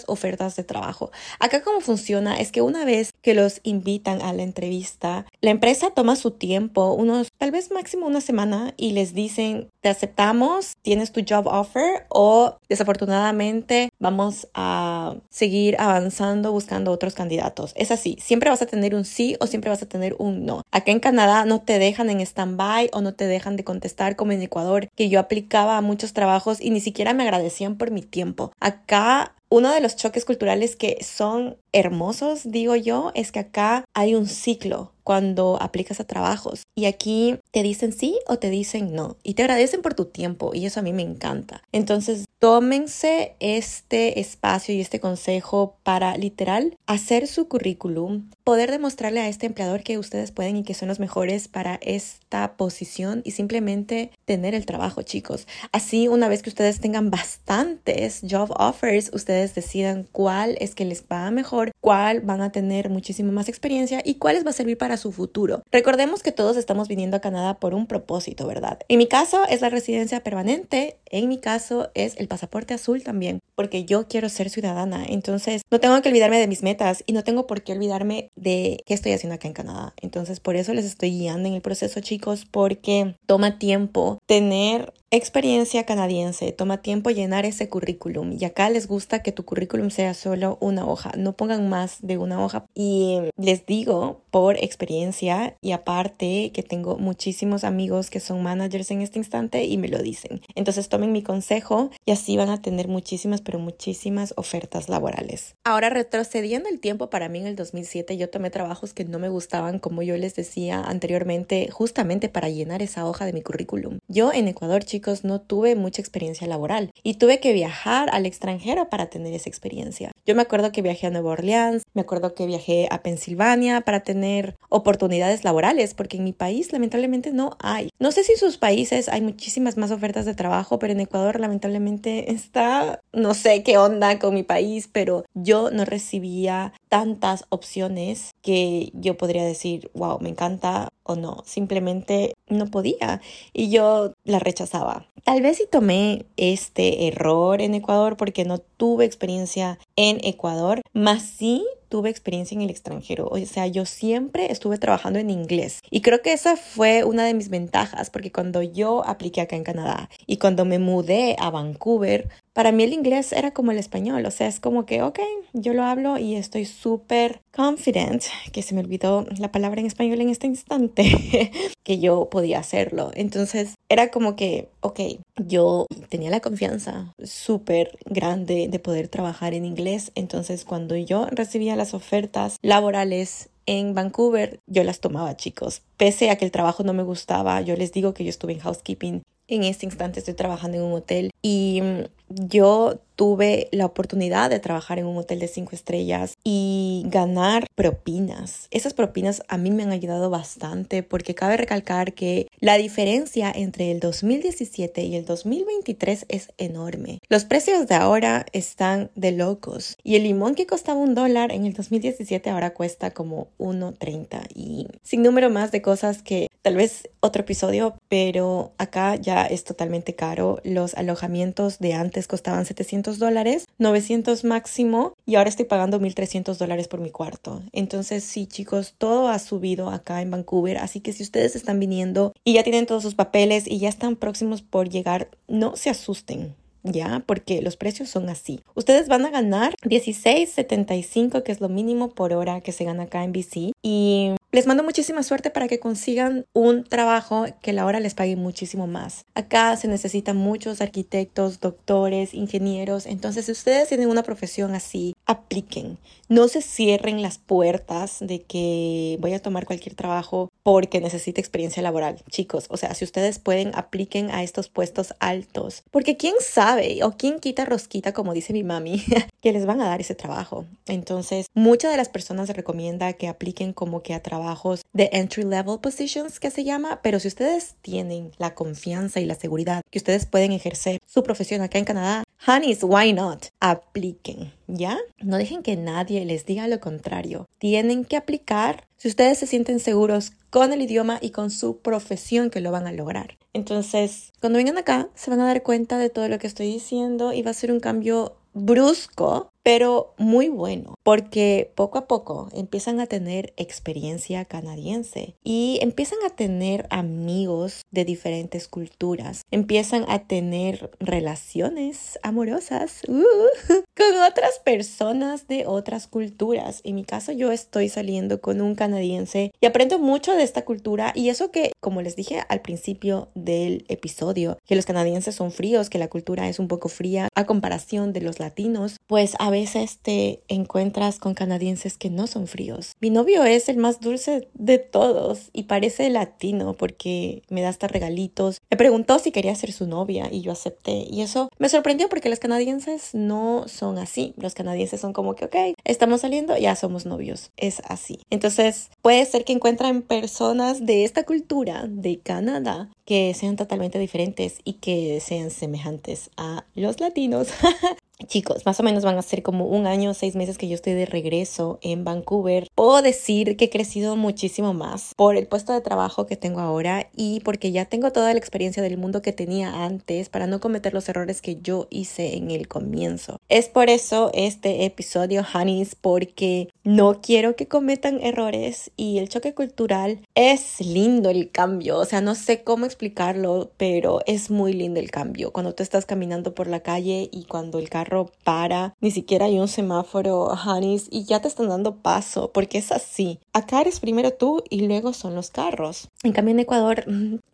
ofertas 0.07 0.57
de 0.57 0.65
trabajo. 0.65 1.11
Acá 1.41 1.63
cómo 1.63 1.81
funciona 1.81 2.39
es 2.39 2.53
que 2.53 2.63
una 2.63 2.85
vez 2.85 3.13
que 3.23 3.35
los 3.35 3.61
invitan 3.63 4.23
a 4.23 4.33
la 4.33 4.43
entrevista, 4.43 5.27
la 5.41 5.51
empresa 5.51 5.91
toma 5.91 6.17
su 6.17 6.33
tiempo, 6.33 6.93
unos 6.93 7.29
tal 7.39 7.51
vez 7.51 7.71
máximo 7.71 8.07
una 8.07 8.21
semana 8.21 8.75
y 8.77 8.93
les 8.93 9.15
dicen, 9.15 9.69
te 9.81 9.89
aceptamos, 9.89 10.75
tienes 10.83 11.13
tu 11.13 11.23
job 11.29 11.47
offer 11.47 12.07
o 12.09 12.59
desafortunadamente 12.69 13.91
vamos 13.99 14.49
a 14.55 15.17
seguir 15.31 15.77
avanzando 15.79 16.53
buscando 16.53 16.93
otros 16.93 17.15
candidatos. 17.15 17.73
Es 17.77 17.91
así, 17.91 18.19
siempre 18.21 18.51
vas 18.51 18.63
a 18.63 18.67
tener 18.67 18.95
un 18.95 19.05
sí 19.05 19.37
o 19.41 19.47
siempre 19.47 19.71
vas 19.71 19.83
a 19.83 19.89
tener 19.89 20.15
un 20.19 20.45
no. 20.45 20.63
Acá 20.71 20.93
en 20.93 21.01
Canadá 21.01 21.45
no 21.45 21.63
te 21.63 21.79
dejan 21.79 22.11
en 22.11 22.21
stand-by 22.21 22.91
o 22.93 23.01
no 23.01 23.15
te 23.15 23.27
dejan 23.27 23.57
de 23.57 23.65
contestar 23.65 24.17
como 24.17 24.33
en 24.33 24.43
Ecuador, 24.43 24.89
que 24.95 25.09
yo 25.09 25.21
aplicaba 25.21 25.77
a 25.77 25.83
muchos 25.83 26.13
trabajos 26.13 26.61
y 26.61 26.71
ni 26.71 26.81
siquiera 26.81 27.15
me 27.15 27.23
agradecían 27.23 27.77
por 27.77 27.91
mi 27.91 28.03
tiempo. 28.03 28.53
Acá 28.61 29.35
uno 29.49 29.73
de 29.73 29.81
los 29.81 29.97
choques 29.97 30.25
culturales 30.25 30.77
que 30.77 30.99
son 31.05 31.57
hermosos, 31.77 32.51
digo 32.51 32.75
yo, 32.75 33.13
es 33.15 33.33
que 33.33 33.41
acá 33.41 33.85
hay 33.95 34.15
un 34.15 34.27
ciclo 34.27 34.93
cuando 35.05 35.59
aplicas 35.61 36.01
a 36.01 36.07
trabajos 36.07 36.63
y 36.75 36.87
aquí 36.87 37.39
te 37.53 37.63
dicen 37.63 37.93
sí 37.93 38.19
o 38.27 38.39
te 38.39 38.51
dicen 38.51 38.93
no 38.93 39.19
y 39.23 39.35
te 39.35 39.43
agradecen 39.43 39.83
por 39.83 39.95
tu 39.95 40.07
tiempo 40.07 40.51
y 40.55 40.67
eso 40.67 40.81
a 40.81 40.83
mí 40.83 40.93
me 40.93 41.03
encanta. 41.03 41.63
Entonces, 41.71 42.25
tómense 42.41 43.37
este 43.39 44.19
espacio 44.19 44.75
y 44.75 44.81
este 44.81 44.99
consejo 44.99 45.77
para 45.83 46.17
literal 46.17 46.77
hacer 46.87 47.29
su 47.29 47.47
currículum, 47.47 48.31
poder 48.47 48.71
demostrarle 48.71 49.19
a 49.19 49.29
este 49.29 49.45
empleador 49.47 49.83
que 49.83 49.99
ustedes 49.99 50.31
pueden 50.31 50.57
y 50.57 50.63
que 50.63 50.73
son 50.73 50.87
los 50.87 51.01
mejores 51.01 51.49
para 51.49 51.81
esta 51.83 52.57
posición 52.57 53.23
y 53.25 53.33
simplemente 53.33 54.13
tener 54.25 54.55
el 54.55 54.67
trabajo, 54.67 55.03
chicos. 55.03 55.49
Así, 55.73 56.07
una 56.07 56.29
vez 56.29 56.45
que 56.45 56.51
ustedes 56.51 56.79
tengan 56.79 57.11
bastantes 57.11 58.21
job 58.23 58.55
offers, 58.57 59.11
ustedes 59.13 59.57
decidan 59.57 60.07
cuál 60.13 60.57
es 60.61 60.77
que 60.77 60.85
les 60.85 61.03
va 61.03 61.29
mejor, 61.33 61.73
cuál 61.81 62.21
van 62.21 62.41
a 62.41 62.53
tener 62.53 62.89
muchísimo 62.89 63.33
más 63.33 63.49
experiencia 63.49 64.01
y 64.05 64.15
cuál 64.15 64.37
les 64.37 64.47
va 64.47 64.51
a 64.51 64.53
servir 64.53 64.79
para 64.79 64.97
su 64.97 65.11
futuro. 65.11 65.65
Recordemos 65.73 66.23
que 66.23 66.31
todos 66.31 66.57
estamos 66.57 66.87
viniendo 66.87 67.17
a 67.17 67.21
Canadá 67.21 67.59
por 67.59 67.75
un 67.75 67.89
propósito, 67.89 68.47
¿verdad? 68.47 68.79
En 68.87 68.99
mi 68.99 69.09
caso 69.09 69.43
es 69.49 69.61
la 69.61 69.71
residencia 69.71 70.23
permanente, 70.23 70.99
en 71.07 71.29
mi 71.29 71.39
caso 71.39 71.91
es 71.95 72.17
el 72.19 72.29
pasaporte 72.29 72.75
azul 72.75 73.03
también, 73.03 73.41
porque 73.57 73.85
yo 73.85 74.07
quiero 74.07 74.29
ser 74.29 74.51
ciudadana, 74.51 75.05
entonces 75.09 75.63
no 75.69 75.81
tengo 75.81 76.01
que 76.01 76.11
olvidarme 76.11 76.39
de 76.39 76.47
mis 76.47 76.63
metas 76.63 77.03
y 77.07 77.13
no 77.13 77.25
tengo 77.25 77.49
por 77.49 77.63
qué 77.63 77.73
olvidarme 77.73 78.31
de 78.37 78.83
qué 78.87 78.95
estoy 78.95 79.13
haciendo 79.13 79.35
acá 79.35 79.49
en 79.49 79.55
Canadá. 79.55 79.95
Entonces 80.01 80.41
por 80.41 80.57
eso 80.57 80.73
les 80.75 80.85
estoy 80.85 81.11
guiando 81.11 81.49
en 81.49 81.55
el 81.55 81.63
proceso, 81.63 82.01
chicos, 82.01 82.47
porque 82.51 83.17
toma 83.27 83.59
tiempo 83.59 84.19
tener 84.27 84.93
experiencia 85.13 85.87
canadiense, 85.87 86.51
toma 86.51 86.83
tiempo 86.83 87.11
llenar 87.11 87.47
ese 87.47 87.69
currículum 87.69 88.33
y 88.33 88.45
acá 88.45 88.69
les 88.71 88.89
gusta 88.89 89.23
que 89.23 89.31
tu 89.31 89.45
currículum 89.45 89.91
sea 89.91 90.15
solo 90.15 90.59
una 90.61 90.85
hoja, 90.85 91.13
no 91.17 91.35
pongan 91.35 91.69
más 91.69 91.99
de 92.01 92.19
una 92.19 92.45
hoja 92.45 92.67
y 92.75 93.21
les 93.37 93.67
digo 93.67 94.23
por 94.31 94.57
experiencia 94.57 95.57
y 95.63 95.71
aparte 95.71 96.51
que 96.53 96.65
tengo 96.65 96.99
muchísimos 96.99 97.63
amigos 97.63 98.11
que 98.11 98.19
son 98.19 98.43
managers 98.43 98.91
en 98.91 99.01
este 99.01 99.21
instante 99.21 99.65
y 99.65 99.79
me 99.79 99.89
lo 99.89 100.03
dicen. 100.03 100.41
Entonces 100.57 100.89
tomen 100.89 101.13
mi 101.13 101.23
consejo 101.23 101.91
y 102.05 102.11
así 102.11 102.37
van 102.37 102.49
a 102.49 102.61
tener 102.61 102.89
muchísimas 102.89 103.43
pero 103.43 103.61
muchísimas 103.61 104.35
ofertas 104.37 104.89
laborales. 104.89 105.55
Ahora 105.63 105.89
retrocediendo 105.89 106.69
el 106.69 106.81
tiempo 106.81 107.11
para 107.11 107.29
mí 107.29 107.39
en 107.39 107.47
el 107.47 107.55
2007 107.55 108.17
yo 108.17 108.29
tomé 108.29 108.51
trabajos 108.51 108.93
que 108.93 109.05
no 109.05 109.21
me 109.21 109.29
gustaban 109.29 109.79
como 109.79 110.03
yo 110.03 110.17
les 110.17 110.35
decía 110.35 110.83
anteriormente 110.83 111.71
justamente 111.71 112.29
para 112.29 112.49
llenar 112.49 112.83
esa 112.83 113.07
hoja 113.07 113.25
de 113.25 113.33
mi 113.33 113.43
currículum. 113.43 114.01
Yo 114.09 114.33
en 114.33 114.49
Ecuador 114.49 114.85
chicos, 114.85 114.96
no 115.23 115.41
tuve 115.41 115.75
mucha 115.75 116.03
experiencia 116.03 116.47
laboral 116.47 116.91
y 117.03 117.15
tuve 117.15 117.41
que 117.41 117.53
viajar 117.53 118.09
al 118.13 118.27
extranjero 118.27 118.89
para 118.89 119.07
tener 119.07 119.33
esa 119.35 119.49
experiencia. 119.49 120.13
Yo 120.27 120.35
me 120.35 120.43
acuerdo 120.43 120.73
que 120.73 120.83
viajé 120.83 121.07
a 121.07 121.11
Nueva 121.11 121.33
Orleans, 121.33 121.83
me 121.95 122.03
acuerdo 122.03 122.35
que 122.35 122.47
viajé 122.47 122.89
a 122.91 123.03
Pensilvania 123.03 123.81
para 123.83 124.01
tener 124.01 124.57
oportunidades 124.69 125.45
laborales, 125.45 125.95
porque 125.95 126.17
en 126.17 126.25
mi 126.25 126.33
país 126.33 126.73
lamentablemente 126.73 127.33
no 127.33 127.57
hay. 127.61 127.91
No 127.99 128.13
sé 128.13 128.25
si 128.25 128.33
en 128.33 128.39
sus 128.39 128.59
países 128.59 129.09
hay 129.09 129.21
muchísimas 129.21 129.77
más 129.77 129.91
ofertas 129.91 130.25
de 130.25 130.35
trabajo, 130.35 130.79
pero 130.79 130.93
en 130.93 131.01
Ecuador 131.01 131.41
lamentablemente 131.41 132.31
está, 132.33 133.01
no 133.13 133.35
sé 133.35 133.63
qué 133.63 133.79
onda 133.79 134.19
con 134.19 134.35
mi 134.35 134.43
país, 134.43 134.89
pero 134.93 135.25
yo 135.35 135.71
no 135.71 135.85
recibía 135.85 136.73
tantas 136.89 137.45
opciones 137.49 138.35
que 138.43 138.91
yo 138.95 139.17
podría 139.17 139.45
decir, 139.45 139.91
wow, 139.95 140.19
me 140.21 140.29
encanta 140.29 140.89
o 141.03 141.17
no, 141.17 141.43
simplemente 141.45 142.35
no 142.49 142.67
podía 142.67 143.21
y 143.53 143.71
yo 143.71 144.13
la 144.25 144.39
rechazaba. 144.39 145.07
Tal 145.25 145.43
vez 145.43 145.57
si 145.59 145.67
tomé 145.67 146.27
este 146.37 147.09
error 147.09 147.61
en 147.61 147.75
Ecuador 147.75 148.17
porque 148.17 148.45
no 148.45 148.59
tuve 148.59 149.05
experiencia 149.05 149.79
en 149.97 150.19
Ecuador, 150.25 150.83
más 150.93 151.23
sí 151.23 151.67
tuve 151.89 152.11
experiencia 152.11 152.55
en 152.55 152.63
el 152.63 152.71
extranjero. 152.71 153.29
O 153.29 153.39
sea, 153.47 153.67
yo 153.67 153.87
siempre 153.87 154.51
estuve 154.51 154.79
trabajando 154.79 155.19
en 155.19 155.31
inglés. 155.31 155.81
Y 155.91 156.01
creo 156.01 156.23
que 156.23 156.33
esa 156.33 156.57
fue 156.57 157.05
una 157.05 157.25
de 157.25 157.35
mis 157.35 157.49
ventajas, 157.49 158.11
porque 158.11 158.33
cuando 158.33 158.63
yo 158.63 159.07
apliqué 159.07 159.41
acá 159.41 159.57
en 159.57 159.65
Canadá 159.65 160.09
y 160.27 160.39
cuando 160.39 160.65
me 160.65 160.79
mudé 160.79 161.37
a 161.39 161.51
Vancouver, 161.51 162.29
para 162.57 162.73
mí 162.73 162.85
el 162.85 162.95
inglés 162.95 163.35
era 163.35 163.51
como 163.51 163.71
el 163.71 163.77
español, 163.77 164.25
o 164.25 164.31
sea, 164.31 164.47
es 164.47 164.61
como 164.61 164.87
que, 164.87 165.03
ok, 165.03 165.21
yo 165.53 165.75
lo 165.75 165.85
hablo 165.85 166.17
y 166.17 166.37
estoy 166.37 166.65
súper 166.65 167.43
confident, 167.55 168.23
que 168.51 168.63
se 168.63 168.75
me 168.75 168.81
olvidó 168.81 169.27
la 169.37 169.53
palabra 169.53 169.81
en 169.81 169.87
español 169.87 170.23
en 170.23 170.31
este 170.31 170.47
instante, 170.47 171.51
que 171.85 171.99
yo 171.99 172.31
podía 172.31 172.59
hacerlo. 172.59 173.11
Entonces 173.13 173.75
era 173.91 174.11
como 174.11 174.37
que, 174.37 174.71
ok, 174.81 175.01
yo 175.37 175.87
tenía 176.09 176.31
la 176.31 176.41
confianza 176.41 177.13
súper 177.23 177.99
grande 178.07 178.69
de 178.71 178.79
poder 178.79 179.09
trabajar 179.09 179.53
en 179.53 179.67
inglés, 179.67 180.11
entonces 180.15 180.65
cuando 180.65 180.97
yo 180.97 181.27
recibía 181.27 181.76
las 181.77 181.95
ofertas 181.95 182.57
laborales 182.63 183.51
en 183.67 183.95
Vancouver, 183.95 184.61
yo 184.67 184.85
las 184.85 185.01
tomaba, 185.01 185.37
chicos. 185.37 185.83
Pese 185.97 186.31
a 186.31 186.37
que 186.37 186.45
el 186.45 186.51
trabajo 186.51 186.85
no 186.85 186.93
me 186.93 187.03
gustaba, 187.03 187.61
yo 187.61 187.77
les 187.77 187.93
digo 187.93 188.15
que 188.15 188.25
yo 188.25 188.31
estuve 188.31 188.53
en 188.53 188.61
housekeeping. 188.61 189.23
En 189.49 189.65
este 189.65 189.87
instante 189.87 190.21
estoy 190.21 190.35
trabajando 190.35 190.79
en 190.79 190.85
un 190.85 190.93
hotel 190.93 191.31
y 191.43 191.81
mm, 191.83 192.05
yo 192.29 192.99
tuve 193.17 193.69
la 193.73 193.87
oportunidad 193.87 194.51
de 194.51 194.61
trabajar 194.61 194.99
en 194.99 195.07
un 195.07 195.17
hotel 195.17 195.41
de 195.41 195.49
cinco 195.49 195.71
estrellas 195.75 196.35
y 196.45 197.05
ganar 197.07 197.67
propinas. 197.75 198.69
Esas 198.71 198.95
propinas 198.95 199.43
a 199.49 199.57
mí 199.57 199.71
me 199.71 199.83
han 199.83 199.93
ayudado 199.93 200.29
bastante 200.31 201.03
porque 201.03 201.35
cabe 201.35 201.57
recalcar 201.57 202.13
que 202.13 202.47
la 202.61 202.77
diferencia 202.77 203.51
entre 203.51 203.91
el 203.91 204.01
2017 204.01 205.03
y 205.03 205.17
el 205.17 205.25
2023 205.25 206.27
es 206.29 206.53
enorme. 206.59 207.21
Los 207.29 207.45
precios 207.45 207.87
de 207.89 207.95
ahora 207.95 208.45
están 208.53 209.11
de 209.15 209.33
locos 209.33 209.97
y 210.05 210.17
el 210.17 210.25
limón 210.25 210.55
que 210.55 210.67
costaba 210.67 211.01
un 211.01 211.15
dólar 211.15 211.53
en 211.53 211.65
el 211.65 211.73
2017 211.73 212.51
ahora 212.51 212.75
cuesta 212.75 213.13
como 213.13 213.49
1.30 213.59 214.49
y 214.55 214.89
sin 215.03 215.23
número 215.23 215.49
más 215.49 215.73
de 215.73 215.81
cosas 215.81 216.23
que 216.23 216.49
tal 216.61 216.75
vez 216.75 217.09
otro 217.21 217.43
episodio, 217.43 217.97
pero 218.09 218.73
acá 218.77 219.15
ya 219.15 219.47
es 219.47 219.63
totalmente 219.63 220.17
caro. 220.17 220.59
Los 220.65 220.95
alojamientos 220.95 221.79
de 221.79 221.95
antes 221.95 222.16
costaban 222.27 222.65
700 222.65 223.19
dólares, 223.19 223.67
900 223.79 224.45
máximo 224.45 225.13
y 225.27 225.35
ahora 225.35 225.51
estoy 225.51 225.67
pagando 225.67 226.01
1300 226.01 226.59
dólares 226.59 226.89
por 226.89 227.01
mi 227.01 227.11
cuarto. 227.11 227.63
Entonces 227.73 228.25
sí 228.25 228.47
chicos, 228.47 228.95
todo 228.97 229.29
ha 229.29 229.39
subido 229.39 229.91
acá 229.91 230.23
en 230.23 230.31
Vancouver, 230.31 230.79
así 230.79 231.01
que 231.01 231.13
si 231.13 231.23
ustedes 231.23 231.55
están 231.55 231.79
viniendo 231.79 232.33
y 232.45 232.55
ya 232.55 232.63
tienen 232.63 232.87
todos 232.87 233.03
sus 233.03 233.15
papeles 233.15 233.67
y 233.67 233.79
ya 233.79 233.91
están 233.91 234.17
próximos 234.17 234.63
por 234.63 234.89
llegar, 234.89 235.29
no 235.49 235.77
se 235.77 235.91
asusten. 235.91 236.55
¿ya? 236.93 237.23
Porque 237.27 237.63
los 237.63 237.77
precios 237.77 238.09
son 238.09 238.29
así. 238.29 238.61
Ustedes 238.75 239.09
van 239.09 239.25
a 239.25 239.31
ganar 239.31 239.75
16.75, 239.83 241.43
que 241.43 241.53
es 241.53 241.61
lo 241.61 241.69
mínimo 241.69 242.11
por 242.11 242.33
hora 242.33 242.61
que 242.61 242.73
se 242.73 242.85
gana 242.85 243.05
acá 243.05 243.25
en 243.25 243.33
BC. 243.33 243.73
Y 243.83 244.33
les 244.57 244.67
mando 244.67 244.83
muchísima 244.83 245.23
suerte 245.23 245.51
para 245.51 245.69
que 245.69 245.79
consigan 245.79 246.47
un 246.55 246.83
trabajo 246.85 247.45
que 247.61 247.75
la 247.75 247.85
hora 247.85 248.01
les 248.01 248.15
pague 248.15 248.37
muchísimo 248.37 248.87
más. 248.87 249.27
Acá 249.35 249.77
se 249.77 249.87
necesitan 249.87 250.39
muchos 250.39 250.81
arquitectos, 250.81 251.61
doctores, 251.61 252.33
ingenieros. 252.33 253.05
Entonces, 253.05 253.45
si 253.45 253.53
ustedes 253.53 253.89
tienen 253.89 254.09
una 254.09 254.23
profesión 254.23 254.75
así, 254.75 255.15
apliquen. 255.27 255.99
No 256.31 256.49
se 256.49 256.63
cierren 256.63 257.21
las 257.21 257.37
puertas 257.37 258.17
de 258.21 258.43
que 258.43 259.19
voy 259.21 259.35
a 259.35 259.43
tomar 259.43 259.67
cualquier 259.67 259.95
trabajo 259.95 260.51
porque 260.63 261.03
necesite 261.03 261.41
experiencia 261.41 261.83
laboral. 261.83 262.23
Chicos, 262.31 262.65
o 262.71 262.79
sea, 262.79 262.95
si 262.95 263.05
ustedes 263.05 263.39
pueden, 263.39 263.73
apliquen 263.75 264.31
a 264.31 264.43
estos 264.43 264.71
puestos 264.71 265.15
altos. 265.21 265.85
Porque 265.91 266.17
quién 266.17 266.35
sabe 266.41 267.05
o 267.05 267.13
quién 267.13 267.41
quita 267.41 267.67
rosquita, 267.67 268.15
como 268.15 268.33
dice 268.33 268.55
mi 268.55 268.65
mami, 268.65 269.05
que 269.43 269.53
les 269.53 269.67
van 269.67 269.83
a 269.83 269.87
dar 269.87 270.01
ese 270.01 270.15
trabajo. 270.15 270.65
Entonces, 270.87 271.47
muchas 271.53 271.91
de 271.91 271.99
las 271.99 272.09
personas 272.09 272.49
recomienda 272.49 273.13
que 273.13 273.29
apliquen 273.29 273.75
como 273.75 274.03
que 274.03 274.15
a 274.15 274.23
trabajo 274.23 274.46
de 274.93 275.11
entry 275.13 275.45
level 275.45 275.79
positions 275.81 276.39
que 276.39 276.51
se 276.51 276.65
llama, 276.65 277.01
pero 277.03 277.19
si 277.19 277.29
ustedes 277.29 277.77
tienen 277.83 278.33
la 278.39 278.55
confianza 278.55 279.21
y 279.21 279.27
la 279.27 279.35
seguridad 279.35 279.83
que 279.91 279.99
ustedes 279.99 280.27
pueden 280.27 280.53
ejercer 280.53 281.01
su 281.07 281.23
profesión 281.23 281.63
acá 281.63 281.79
en 281.79 281.85
Canadá, 281.85 282.25
honeys, 282.47 282.83
why 282.83 283.13
not? 283.13 283.47
Apliquen, 283.61 284.53
¿ya? 284.67 284.99
No 285.19 285.37
dejen 285.37 285.63
que 285.63 285.77
nadie 285.77 286.25
les 286.25 286.47
diga 286.47 286.69
lo 286.69 286.81
contrario. 286.81 287.47
Tienen 287.59 288.05
que 288.05 288.17
aplicar 288.17 288.87
si 288.97 289.09
ustedes 289.09 289.39
se 289.39 289.47
sienten 289.47 289.81
seguros 289.81 290.33
con 290.51 290.73
el 290.73 290.83
idioma 290.83 291.19
y 291.21 291.31
con 291.31 291.51
su 291.51 291.79
profesión 291.79 292.51
que 292.51 292.61
lo 292.61 292.71
van 292.71 292.87
a 292.87 292.93
lograr. 292.93 293.37
Entonces, 293.53 294.33
cuando 294.41 294.59
vengan 294.59 294.79
acá, 294.79 295.09
se 295.15 295.31
van 295.31 295.41
a 295.41 295.47
dar 295.47 295.63
cuenta 295.63 295.99
de 295.99 296.11
todo 296.11 296.29
lo 296.29 296.39
que 296.39 296.47
estoy 296.47 296.67
diciendo 296.67 297.33
y 297.33 297.43
va 297.43 297.51
a 297.51 297.55
ser 297.55 297.73
un 297.73 297.81
cambio 297.81 298.37
brusco, 298.53 299.51
pero 299.67 300.15
muy 300.17 300.49
bueno, 300.49 300.95
porque 301.03 301.73
poco 301.75 301.99
a 301.99 302.07
poco 302.07 302.49
empiezan 302.53 303.01
a 303.01 303.09
tener 303.09 303.53
experiencia 303.57 304.45
canadiense 304.45 305.35
y 305.43 305.81
empiezan 305.83 306.21
a 306.25 306.31
tener 306.31 306.87
amigos 306.89 307.83
de 307.91 308.05
diferentes 308.05 308.69
culturas, 308.69 309.43
empiezan 309.51 310.05
a 310.09 310.29
tener 310.29 310.93
relaciones 311.01 312.17
amorosas 312.23 313.01
uh, 313.09 313.25
con 313.97 314.23
otras 314.23 314.61
personas 314.65 315.49
de 315.49 315.67
otras 315.67 316.07
culturas. 316.07 316.81
En 316.85 316.95
mi 316.95 317.03
caso 317.03 317.33
yo 317.33 317.51
estoy 317.51 317.89
saliendo 317.89 318.41
con 318.41 318.61
un 318.61 318.77
canadiense 318.77 319.51
y 319.61 319.67
aprendo 319.67 319.99
mucho 319.99 320.37
de 320.37 320.45
esta 320.45 320.65
cultura 320.65 321.11
y 321.13 321.29
eso 321.29 321.51
que, 321.51 321.73
como 321.81 322.03
les 322.03 322.15
dije 322.15 322.45
al 322.49 322.61
principio 322.61 323.31
del 323.35 323.85
episodio, 323.89 324.59
que 324.65 324.77
los 324.77 324.87
canadienses 324.87 325.35
son 325.35 325.51
fríos, 325.51 325.91
que 325.91 325.99
la 325.99 326.07
cultura 326.07 326.49
es 326.49 326.61
un 326.61 326.69
poco 326.69 326.89
fría 326.89 327.31
a 327.35 327.47
comparación 327.47 328.13
de 328.13 328.21
los 328.21 328.39
latinos, 328.39 328.99
pues 329.09 329.35
a 329.41 329.56
veces 329.57 329.99
te 329.99 330.43
encuentras 330.49 331.19
con 331.19 331.35
canadienses 331.35 331.97
que 331.97 332.11
no 332.11 332.27
son 332.27 332.47
fríos. 332.47 332.95
Mi 333.01 333.11
novio 333.11 333.43
es 333.45 333.69
el 333.69 333.79
más 333.79 334.01
dulce 334.01 334.49
de 334.55 334.79
todos 334.79 335.51
y 335.53 335.65
parece 335.65 336.11
latino 336.11 336.75
porque 336.75 337.43
me 337.49 337.63
da 337.63 337.71
hasta 337.71 337.89
regalitos. 337.89 338.61
Me 338.71 338.77
preguntó 338.77 339.19
si 339.19 339.33
quería 339.33 339.55
ser 339.55 339.73
su 339.73 339.87
novia 339.87 340.29
y 340.31 340.43
yo 340.43 340.53
acepté. 340.53 341.07
Y 341.11 341.23
eso 341.23 341.49
me 341.59 341.69
sorprendió 341.69 342.09
porque 342.09 342.29
los 342.29 342.39
canadienses 342.39 343.15
no 343.15 343.65
son 343.67 343.99
así. 343.99 344.35
Los 344.37 344.55
canadienses 344.55 345.01
son 345.01 345.13
como 345.13 345.35
que, 345.35 345.47
ok, 345.47 345.57
estamos 345.85 346.21
saliendo, 346.21 346.57
ya 346.57 346.77
somos 346.77 347.07
novios. 347.07 347.51
Es 347.57 347.81
así. 347.89 348.21
Entonces, 348.29 348.91
puede 349.01 349.25
ser 349.25 349.45
que 349.45 349.55
encuentren 349.55 350.03
personas 350.03 350.85
de 350.85 351.05
esta 351.05 351.25
cultura 351.25 351.87
de 351.89 352.19
Canadá 352.19 352.91
que 353.07 353.33
sean 353.35 353.57
totalmente 353.57 353.99
diferentes 353.99 354.59
y 354.65 354.75
que 354.75 355.21
sean 355.21 355.51
semejantes 355.51 356.31
a 356.37 356.67
los 356.75 357.01
latinos. 357.01 357.49
Chicos, 358.25 358.65
más 358.65 358.81
o 358.81 358.83
menos 358.83 359.05
van 359.05 359.19
a 359.19 359.23
ser 359.23 359.43
como 359.43 359.67
un 359.67 359.87
año, 359.87 360.15
seis 360.15 360.37
meses 360.37 360.57
que 360.57 360.69
yo 360.69 360.75
estoy 360.75 360.95
de 360.95 361.05
regreso 361.05 361.79
en 361.83 362.03
Vancouver. 362.03 362.67
Puedo 362.75 363.03
decir 363.03 363.59
que 363.59 363.67
he 363.67 363.71
crecido 363.71 364.17
muchísimo 364.17 364.73
más 364.73 365.13
por 365.17 365.37
el 365.37 365.47
puesto 365.47 365.75
de 365.75 365.83
trabajo 365.83 366.25
que 366.25 366.37
tengo 366.37 366.61
ahora 366.61 367.11
y 367.15 367.41
porque 367.41 367.73
ya 367.73 367.85
tengo 367.85 368.13
toda 368.13 368.33
la 368.33 368.39
experiencia 368.39 368.83
del 368.83 368.97
mundo 368.97 369.21
que 369.21 369.35
tenía 369.35 369.85
antes 369.85 370.31
para 370.31 370.47
no 370.47 370.61
cometer 370.61 370.95
los 370.95 371.09
errores 371.11 371.43
que 371.43 371.61
yo 371.61 371.89
hice 371.91 372.37
en 372.37 372.51
el 372.51 372.69
comienzo. 372.69 373.39
Es 373.49 373.69
por 373.69 373.91
eso 373.91 374.33
este 374.35 374.85
episodio, 374.87 375.45
Honeys, 375.55 375.95
porque 375.95 376.69
no 376.83 377.21
quiero 377.21 377.55
que 377.55 377.69
cometan 377.69 378.21
errores 378.21 378.91
y 378.97 379.19
el 379.19 379.29
choque 379.29 379.55
cultural 379.55 380.19
es 380.35 380.81
lindo 380.81 381.31
el 381.31 381.53
cambio. 381.53 381.99
O 381.99 382.05
sea, 382.05 382.21
no 382.21 382.35
sé 382.35 382.65
cómo 382.65 382.87
explicarlo, 382.87 383.71
pero 383.77 384.19
es 384.27 384.51
muy 384.51 384.73
lindo 384.73 384.99
el 384.99 385.13
cambio. 385.13 385.53
Cuando 385.53 385.77
tú 385.77 385.85
estás 385.85 386.07
caminando 386.07 386.57
por 386.57 386.67
la 386.67 386.81
calle 386.81 387.29
y 387.31 387.45
cuando 387.45 387.79
el 387.79 387.89
carro 387.89 388.33
para, 388.43 388.97
ni 389.01 389.13
siquiera 389.13 389.47
hay 389.47 389.61
un 389.61 389.69
semáforo, 389.69 390.47
honeys, 390.47 391.07
y 391.13 391.25
ya 391.25 391.41
te 391.41 391.47
están 391.47 391.69
dando 391.69 392.03
paso, 392.03 392.51
porque 392.53 392.79
es 392.79 392.91
así. 392.91 393.39
Acá 393.53 393.81
eres 393.81 394.01
primero 394.01 394.33
tú 394.33 394.65
y 394.71 394.89
luego 394.89 395.13
son 395.13 395.37
los 395.37 395.51
carros. 395.51 396.09
En 396.25 396.33
cambio 396.33 396.51
en 396.51 396.61
Ecuador, 396.61 397.05